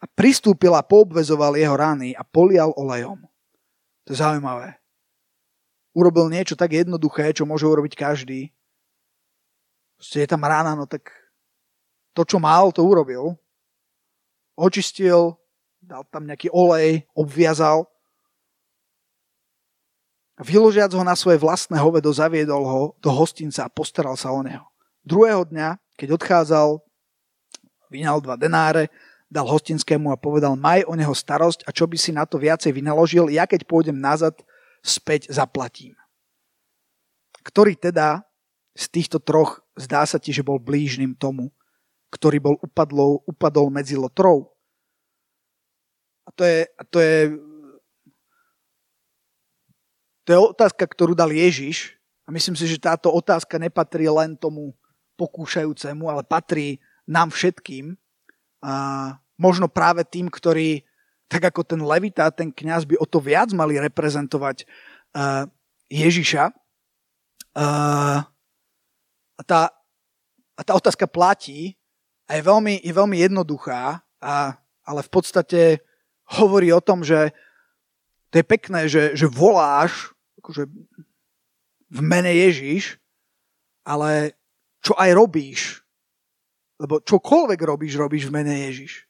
A 0.00 0.08
pristúpil 0.08 0.72
a 0.72 0.80
poobvezoval 0.80 1.60
jeho 1.60 1.76
rany 1.76 2.16
a 2.16 2.24
polial 2.24 2.72
olejom. 2.72 3.20
To 4.08 4.16
je 4.16 4.16
zaujímavé. 4.16 4.80
Urobil 5.92 6.32
niečo 6.32 6.56
tak 6.56 6.72
jednoduché, 6.72 7.36
čo 7.36 7.44
môže 7.44 7.68
urobiť 7.68 7.92
každý. 7.92 8.48
Proste 10.00 10.24
je 10.24 10.28
tam 10.32 10.40
rána, 10.40 10.72
no 10.72 10.88
tak 10.88 11.12
to, 12.16 12.24
čo 12.24 12.40
mal, 12.40 12.72
to 12.72 12.80
urobil. 12.80 13.36
Očistil, 14.56 15.36
dal 15.86 16.02
tam 16.10 16.26
nejaký 16.26 16.50
olej, 16.50 17.06
obviazal 17.14 17.86
Vyložiac 20.36 20.92
ho 20.92 21.00
na 21.00 21.16
svoje 21.16 21.40
vlastné 21.40 21.80
hovedo, 21.80 22.12
zaviedol 22.12 22.60
ho 22.68 22.82
do 23.00 23.08
hostinca 23.08 23.64
a 23.64 23.72
postaral 23.72 24.20
sa 24.20 24.36
o 24.36 24.44
neho. 24.44 24.68
Druhého 25.00 25.48
dňa, 25.48 25.80
keď 25.96 26.08
odchádzal, 26.12 26.68
vynal 27.88 28.20
dva 28.20 28.36
denáre, 28.36 28.92
dal 29.32 29.48
hostinskému 29.48 30.12
a 30.12 30.20
povedal, 30.20 30.52
maj 30.52 30.84
o 30.84 30.92
neho 30.92 31.16
starosť 31.16 31.64
a 31.64 31.72
čo 31.72 31.88
by 31.88 31.96
si 31.96 32.12
na 32.12 32.28
to 32.28 32.36
viacej 32.36 32.68
vynaložil, 32.68 33.32
ja 33.32 33.48
keď 33.48 33.64
pôjdem 33.64 33.96
nazad, 33.96 34.36
späť 34.84 35.32
zaplatím. 35.32 35.96
Ktorý 37.40 37.72
teda 37.72 38.20
z 38.76 38.84
týchto 38.92 39.16
troch 39.16 39.64
zdá 39.72 40.04
sa 40.04 40.20
ti, 40.20 40.36
že 40.36 40.44
bol 40.44 40.60
blížnym 40.60 41.16
tomu, 41.16 41.48
ktorý 42.12 42.38
bol 42.44 42.56
upadlou, 42.60 43.24
upadol 43.24 43.72
medzi 43.72 43.96
lotrov? 43.96 44.52
A 46.26 46.30
to 46.34 46.42
je, 46.42 46.66
a 46.66 46.82
to 46.84 46.98
je 46.98 47.18
to 50.26 50.34
je 50.34 50.38
otázka, 50.42 50.82
ktorú 50.82 51.14
dal 51.14 51.30
Ježiš 51.30 51.94
a 52.26 52.34
myslím 52.34 52.58
si, 52.58 52.66
že 52.66 52.82
táto 52.82 53.14
otázka 53.14 53.62
nepatrí 53.62 54.10
len 54.10 54.34
tomu 54.34 54.74
pokúšajúcemu, 55.14 56.02
ale 56.10 56.26
patrí 56.26 56.82
nám 57.06 57.30
všetkým. 57.30 57.94
A 58.58 58.72
možno 59.38 59.70
práve 59.70 60.02
tým, 60.02 60.26
ktorí, 60.26 60.82
tak 61.30 61.54
ako 61.54 61.62
ten 61.62 61.78
levita, 61.78 62.34
ten 62.34 62.50
kňaz 62.50 62.90
by 62.90 62.98
o 62.98 63.06
to 63.06 63.22
viac 63.22 63.54
mali 63.54 63.78
reprezentovať 63.78 64.66
uh, 65.14 65.46
Ježiša. 65.86 66.50
Uh, 67.54 68.26
a, 69.38 69.42
tá, 69.46 69.70
a 70.58 70.60
tá 70.66 70.72
otázka 70.74 71.06
platí 71.06 71.78
a 72.26 72.34
je 72.34 72.42
veľmi, 72.42 72.82
je 72.82 72.90
veľmi 72.92 73.16
jednoduchá, 73.22 74.02
a, 74.18 74.58
ale 74.82 75.00
v 75.06 75.10
podstate 75.14 75.60
hovorí 76.26 76.72
o 76.74 76.82
tom, 76.82 77.06
že 77.06 77.30
to 78.30 78.42
je 78.42 78.44
pekné, 78.44 78.90
že, 78.90 79.14
že 79.14 79.30
voláš 79.30 80.10
akože 80.42 80.66
v 81.90 82.00
mene 82.02 82.32
Ježiš, 82.34 82.98
ale 83.86 84.34
čo 84.82 84.94
aj 84.98 85.10
robíš, 85.14 85.82
lebo 86.78 87.02
čokoľvek 87.02 87.60
robíš, 87.62 87.94
robíš 87.98 88.30
v 88.30 88.34
mene 88.34 88.54
Ježiš. 88.70 89.06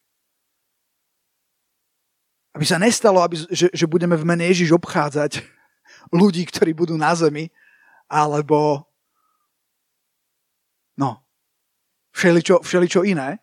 Aby 2.56 2.64
sa 2.64 2.80
nestalo, 2.80 3.20
aby, 3.20 3.36
že, 3.52 3.68
že 3.68 3.86
budeme 3.88 4.16
v 4.16 4.24
mene 4.24 4.44
Ježiš 4.48 4.72
obchádzať 4.76 5.44
ľudí, 6.20 6.44
ktorí 6.48 6.72
budú 6.72 6.96
na 6.96 7.12
zemi, 7.12 7.52
alebo 8.08 8.86
no, 10.96 11.20
všeličo, 12.16 12.64
všeličo 12.64 13.04
iné. 13.04 13.40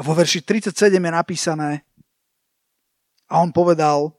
A 0.00 0.04
vo 0.04 0.16
verši 0.16 0.40
37 0.40 0.96
je 0.96 1.12
napísané 1.12 1.84
a 3.28 3.44
on 3.44 3.52
povedal, 3.52 4.16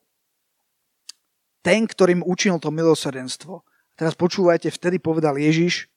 ten, 1.66 1.90
ktorým 1.90 2.22
učinil 2.22 2.62
to 2.62 2.70
milosrdenstvo. 2.70 3.66
Teraz 3.98 4.14
počúvajte, 4.14 4.70
vtedy 4.70 5.02
povedal 5.02 5.42
Ježiš, 5.42 5.90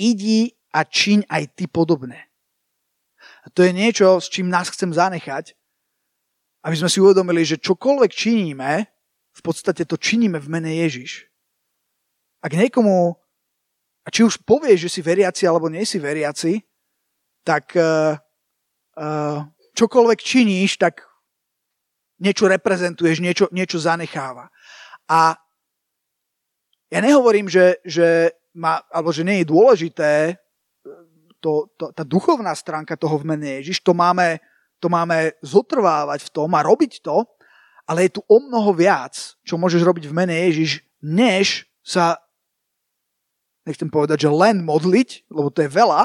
idi 0.00 0.56
a 0.72 0.88
čiň 0.88 1.28
aj 1.28 1.42
ty 1.60 1.64
podobné. 1.68 2.32
A 3.44 3.52
to 3.52 3.68
je 3.68 3.76
niečo, 3.76 4.16
s 4.16 4.32
čím 4.32 4.48
nás 4.48 4.72
chcem 4.72 4.96
zanechať, 4.96 5.52
aby 6.64 6.76
sme 6.76 6.88
si 6.88 7.04
uvedomili, 7.04 7.44
že 7.44 7.60
čokoľvek 7.60 8.10
činíme, 8.12 8.88
v 9.30 9.40
podstate 9.44 9.84
to 9.84 10.00
činíme 10.00 10.40
v 10.40 10.48
mene 10.48 10.72
Ježiš. 10.72 11.28
Ak 12.40 12.56
niekomu, 12.56 13.16
a 14.04 14.08
či 14.08 14.24
už 14.24 14.40
povieš, 14.44 14.88
že 14.88 14.92
si 14.96 15.00
veriaci 15.04 15.44
alebo 15.44 15.68
nie 15.68 15.84
si 15.84 16.00
veriaci, 16.00 16.64
tak 17.44 17.76
uh, 17.76 18.16
čokoľvek 19.74 20.18
činíš, 20.20 20.76
tak 20.76 21.06
niečo 22.20 22.46
reprezentuješ, 22.46 23.24
niečo, 23.24 23.46
niečo 23.48 23.80
zanecháva. 23.80 24.52
A 25.08 25.34
ja 26.92 27.00
nehovorím, 27.00 27.48
že, 27.48 27.80
že, 27.86 28.34
ma, 28.52 28.84
alebo 28.92 29.10
že 29.14 29.24
nie 29.24 29.40
je 29.42 29.50
dôležité 29.50 30.12
e, 30.28 30.34
to, 31.40 31.72
to, 31.80 31.94
tá 31.96 32.04
duchovná 32.04 32.52
stránka 32.52 32.98
toho 32.98 33.16
v 33.16 33.34
mene 33.34 33.62
Ježiš, 33.62 33.80
to 33.80 33.96
máme, 33.96 34.42
to 34.82 34.92
máme 34.92 35.32
zotrvávať 35.40 36.28
v 36.28 36.32
tom 36.34 36.50
a 36.52 36.60
robiť 36.66 37.00
to, 37.00 37.24
ale 37.88 38.06
je 38.06 38.20
tu 38.20 38.22
o 38.28 38.38
mnoho 38.38 38.70
viac, 38.76 39.16
čo 39.42 39.56
môžeš 39.56 39.82
robiť 39.82 40.04
v 40.10 40.14
mene 40.14 40.36
Ježiš, 40.50 40.84
než 41.00 41.66
sa, 41.80 42.20
nechcem 43.64 43.88
povedať, 43.88 44.28
že 44.28 44.30
len 44.30 44.60
modliť, 44.62 45.30
lebo 45.32 45.48
to 45.48 45.64
je 45.64 45.70
veľa, 45.72 46.04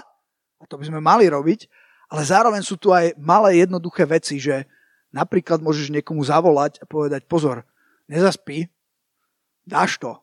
a 0.55 0.63
to 0.65 0.79
by 0.79 0.86
sme 0.88 1.03
mali 1.03 1.27
robiť, 1.27 1.67
ale 2.10 2.22
zároveň 2.22 2.62
sú 2.62 2.78
tu 2.78 2.93
aj 2.93 3.18
malé 3.18 3.66
jednoduché 3.66 4.06
veci, 4.06 4.38
že 4.38 4.70
napríklad 5.10 5.64
môžeš 5.64 5.89
niekomu 5.89 6.22
zavolať 6.22 6.82
a 6.82 6.86
povedať, 6.86 7.26
pozor, 7.26 7.66
nezaspí, 8.06 8.70
dáš 9.66 9.97
to. 9.97 10.14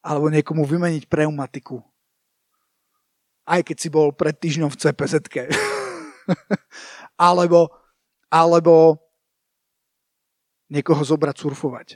Alebo 0.00 0.30
niekomu 0.30 0.62
vymeniť 0.62 1.10
pneumatiku. 1.10 1.82
Aj 3.46 3.60
keď 3.62 3.76
si 3.78 3.88
bol 3.90 4.14
pred 4.14 4.34
týždňom 4.34 4.70
v 4.70 4.78
cpz 4.78 5.14
alebo, 7.30 7.70
alebo 8.30 8.98
niekoho 10.70 11.02
zobrať 11.02 11.36
surfovať. 11.38 11.88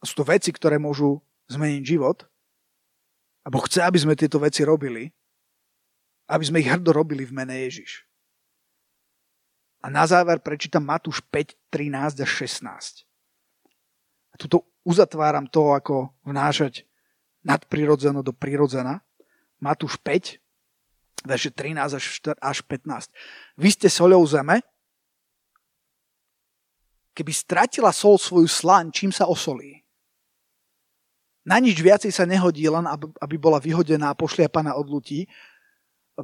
A 0.00 0.02
sú 0.06 0.22
to 0.22 0.24
veci, 0.24 0.48
ktoré 0.54 0.80
môžu 0.80 1.20
zmeniť 1.52 1.82
život. 1.84 2.24
A 3.44 3.52
Boh 3.52 3.64
chce, 3.64 3.84
aby 3.84 3.98
sme 4.00 4.16
tieto 4.16 4.40
veci 4.40 4.64
robili, 4.64 5.08
aby 6.28 6.44
sme 6.44 6.60
ich 6.60 6.68
hrdo 6.68 6.92
robili 6.92 7.24
v 7.24 7.32
mene 7.32 7.56
Ježiš. 7.64 8.07
Na 9.88 10.04
záver 10.04 10.44
prečítam 10.44 10.84
Matúš 10.84 11.24
5, 11.32 11.56
13 11.72 12.20
a 12.20 12.26
16. 12.28 13.08
A 14.32 14.34
tuto 14.36 14.68
uzatváram 14.84 15.48
to, 15.48 15.72
ako 15.72 16.12
vnášať 16.28 16.84
nadprirodzeno 17.40 18.20
do 18.20 18.36
prirodzena. 18.36 19.00
Matúš 19.58 19.96
5, 20.04 20.36
verše 21.24 21.50
13 21.50 22.36
až 22.36 22.56
15. 22.68 23.10
Vy 23.56 23.68
ste 23.72 23.88
soľou 23.88 24.20
zeme, 24.28 24.60
keby 27.16 27.32
stratila 27.32 27.90
sol 27.90 28.20
svoju 28.20 28.46
slaň, 28.46 28.92
čím 28.94 29.10
sa 29.10 29.26
osolí? 29.26 29.82
Na 31.48 31.56
nič 31.58 31.80
viacej 31.80 32.12
sa 32.12 32.28
nehodí, 32.28 32.68
len 32.68 32.84
aby 33.24 33.36
bola 33.40 33.56
vyhodená 33.56 34.12
a 34.12 34.18
pošliapaná 34.18 34.76
od 34.76 34.84
ľutí. 34.84 35.24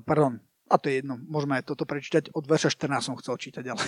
Pardon, 0.05 0.37
a 0.75 0.79
to 0.83 0.91
je 0.91 0.99
jedno, 0.99 1.23
môžeme 1.31 1.55
aj 1.55 1.71
toto 1.71 1.87
prečítať, 1.87 2.35
od 2.35 2.43
verša 2.51 2.75
14 2.75 2.99
som 2.99 3.15
chcel 3.23 3.39
čítať, 3.39 3.65
ale 3.71 3.79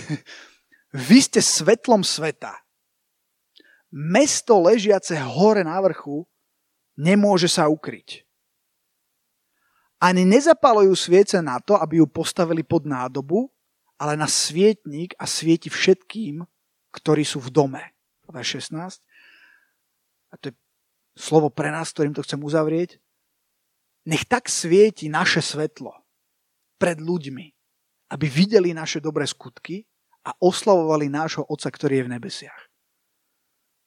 vy 1.10 1.18
ste 1.18 1.42
svetlom 1.42 2.06
sveta. 2.06 2.54
Mesto 3.90 4.62
ležiace 4.62 5.18
hore 5.18 5.66
na 5.66 5.82
vrchu 5.82 6.22
nemôže 6.94 7.50
sa 7.50 7.66
ukryť. 7.66 8.22
Ani 9.98 10.22
nezapalujú 10.22 10.94
sviece 10.94 11.42
na 11.42 11.58
to, 11.58 11.74
aby 11.74 11.98
ju 11.98 12.06
postavili 12.06 12.62
pod 12.62 12.86
nádobu, 12.86 13.50
ale 13.98 14.14
na 14.14 14.30
svietník 14.30 15.16
a 15.18 15.26
svieti 15.26 15.72
všetkým, 15.72 16.46
ktorí 16.94 17.26
sú 17.26 17.42
v 17.42 17.50
dome. 17.50 17.82
Verš 18.30 18.70
16. 18.70 19.02
A 20.30 20.34
to 20.38 20.52
je 20.52 20.54
slovo 21.16 21.48
pre 21.50 21.72
nás, 21.72 21.90
ktorým 21.90 22.12
to 22.12 22.22
chcem 22.22 22.38
uzavrieť. 22.38 23.00
Nech 24.06 24.28
tak 24.28 24.52
svieti 24.52 25.10
naše 25.10 25.40
svetlo 25.42 26.05
pred 26.76 27.00
ľuďmi, 27.00 27.46
aby 28.12 28.26
videli 28.28 28.70
naše 28.76 29.02
dobré 29.02 29.26
skutky 29.26 29.84
a 30.26 30.34
oslavovali 30.38 31.10
nášho 31.10 31.46
Otca, 31.46 31.70
ktorý 31.70 32.02
je 32.02 32.06
v 32.06 32.12
nebesiach. 32.12 32.62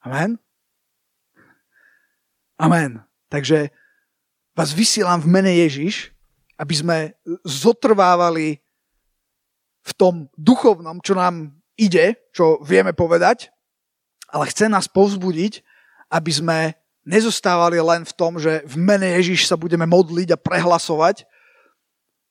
Amen? 0.03 0.39
Amen. 2.59 3.03
Takže 3.31 3.71
vás 4.55 4.75
vysielam 4.75 5.23
v 5.23 5.31
mene 5.31 5.53
Ježiš, 5.63 6.11
aby 6.59 6.75
sme 6.75 6.97
zotrvávali 7.47 8.59
v 9.79 9.91
tom 9.95 10.27
duchovnom, 10.35 10.99
čo 10.99 11.15
nám 11.15 11.55
ide, 11.79 12.19
čo 12.35 12.59
vieme 12.59 12.91
povedať, 12.91 13.47
ale 14.27 14.51
chce 14.51 14.67
nás 14.67 14.91
povzbudiť, 14.91 15.63
aby 16.11 16.31
sme 16.35 16.57
nezostávali 17.07 17.79
len 17.79 18.03
v 18.03 18.13
tom, 18.13 18.35
že 18.37 18.61
v 18.67 18.75
mene 18.75 19.07
Ježiš 19.17 19.47
sa 19.47 19.55
budeme 19.55 19.87
modliť 19.87 20.35
a 20.35 20.41
prehlasovať, 20.41 21.23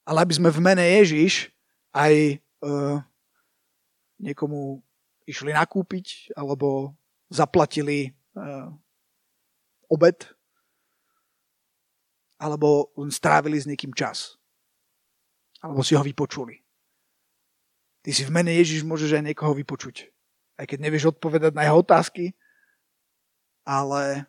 ale 0.08 0.24
aby 0.24 0.32
sme 0.32 0.48
v 0.48 0.64
mene 0.64 0.80
Ježiš 0.80 1.52
aj 1.92 2.40
uh, 2.64 3.04
niekomu 4.16 4.80
išli 5.28 5.52
nakúpiť 5.52 6.32
alebo 6.32 6.96
zaplatili 7.28 8.16
uh, 8.32 8.72
obed 9.92 10.24
alebo 12.40 12.88
strávili 13.12 13.60
s 13.60 13.68
niekým 13.68 13.92
čas. 13.92 14.40
Alebo 15.60 15.84
si 15.84 15.92
ho 15.92 16.00
vypočuli. 16.00 16.62
Ty 18.00 18.10
si 18.14 18.22
v 18.24 18.32
mene 18.32 18.54
Ježiš 18.56 18.86
môžeš 18.86 19.18
aj 19.18 19.26
niekoho 19.26 19.52
vypočuť. 19.52 20.08
Aj 20.56 20.64
keď 20.64 20.78
nevieš 20.88 21.12
odpovedať 21.12 21.52
na 21.52 21.66
jeho 21.66 21.82
otázky, 21.82 22.32
ale 23.66 24.24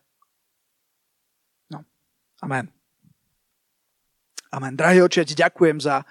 no, 1.69 1.85
amen. 2.43 2.67
Amen. 4.49 4.73
Drahý 4.73 5.05
oče, 5.05 5.21
ja 5.21 5.49
ďakujem 5.49 5.77
za, 5.77 6.01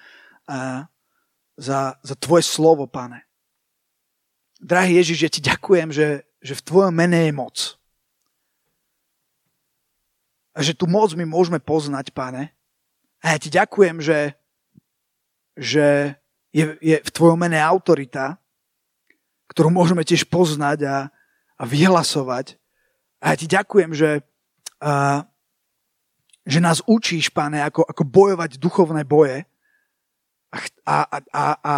za, 1.58 1.78
za 1.98 2.14
tvoje 2.14 2.46
slovo, 2.46 2.86
pane. 2.86 3.26
Drahý 4.62 5.02
Ježiš, 5.02 5.18
ja 5.26 5.30
ti 5.30 5.42
ďakujem, 5.42 5.90
že, 5.90 6.22
že 6.38 6.54
v 6.54 6.64
tvojom 6.66 6.94
mene 6.94 7.26
je 7.26 7.32
moc. 7.34 7.56
A 10.54 10.62
že 10.62 10.74
tu 10.74 10.86
moc 10.86 11.10
my 11.18 11.26
môžeme 11.26 11.58
poznať, 11.58 12.14
pane. 12.14 12.54
A 13.22 13.34
ja 13.34 13.38
ti 13.42 13.50
ďakujem, 13.50 13.98
že, 13.98 14.38
že 15.58 16.14
je, 16.54 16.78
je 16.78 16.96
v 17.02 17.10
tvojom 17.10 17.38
mene 17.42 17.58
autorita, 17.58 18.38
ktorú 19.50 19.74
môžeme 19.74 20.06
tiež 20.06 20.30
poznať 20.30 20.86
a, 20.86 20.96
a 21.58 21.62
vyhlasovať. 21.66 22.54
A 23.18 23.34
ja 23.34 23.36
ti 23.38 23.50
ďakujem, 23.50 23.90
že, 23.98 24.22
uh, 24.78 25.26
že 26.48 26.64
nás 26.64 26.80
učíš, 26.88 27.28
pane, 27.28 27.60
ako, 27.60 27.84
ako 27.84 28.02
bojovať 28.08 28.56
duchovné 28.56 29.04
boje 29.04 29.44
a, 30.48 30.56
a, 30.88 30.96
a, 31.28 31.44
a, 31.60 31.74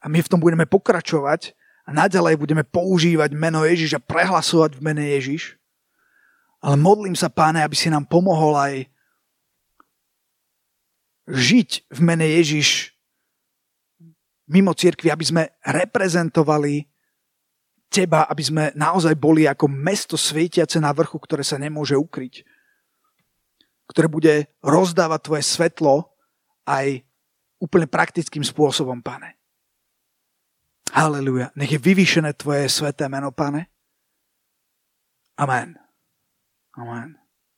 a 0.00 0.06
my 0.08 0.24
v 0.24 0.30
tom 0.32 0.40
budeme 0.40 0.64
pokračovať 0.64 1.52
a 1.84 1.92
naďalej 1.92 2.40
budeme 2.40 2.64
používať 2.64 3.36
meno 3.36 3.60
Ježiš 3.60 4.00
a 4.00 4.00
prehlasovať 4.00 4.80
v 4.80 4.84
mene 4.88 5.04
Ježiš. 5.04 5.60
Ale 6.64 6.80
modlím 6.80 7.12
sa, 7.12 7.28
páne, 7.28 7.60
aby 7.60 7.76
si 7.76 7.92
nám 7.92 8.08
pomohol 8.08 8.56
aj 8.56 8.74
žiť 11.28 11.92
v 11.92 12.00
mene 12.00 12.24
Ježiš 12.40 12.96
mimo 14.48 14.72
cirkvi, 14.72 15.12
aby 15.12 15.24
sme 15.28 15.42
reprezentovali 15.60 16.88
teba, 17.92 18.24
aby 18.32 18.42
sme 18.42 18.64
naozaj 18.72 19.12
boli 19.12 19.44
ako 19.44 19.68
mesto 19.68 20.16
svietiace 20.16 20.80
na 20.80 20.88
vrchu, 20.96 21.20
ktoré 21.20 21.44
sa 21.44 21.60
nemôže 21.60 21.94
ukryť 22.00 22.59
ktoré 23.90 24.06
bude 24.06 24.34
rozdávať 24.62 25.20
tvoje 25.26 25.42
svetlo 25.42 26.14
aj 26.64 27.02
úplne 27.58 27.90
praktickým 27.90 28.46
spôsobom, 28.46 29.02
pane. 29.02 29.36
Haleluja. 30.94 31.52
Nech 31.58 31.74
je 31.74 31.82
vyvýšené 31.82 32.34
tvoje 32.38 32.70
sveté 32.70 33.10
meno, 33.10 33.34
pane. 33.34 33.68
Amen. 35.38 35.74
Amen. 36.78 37.19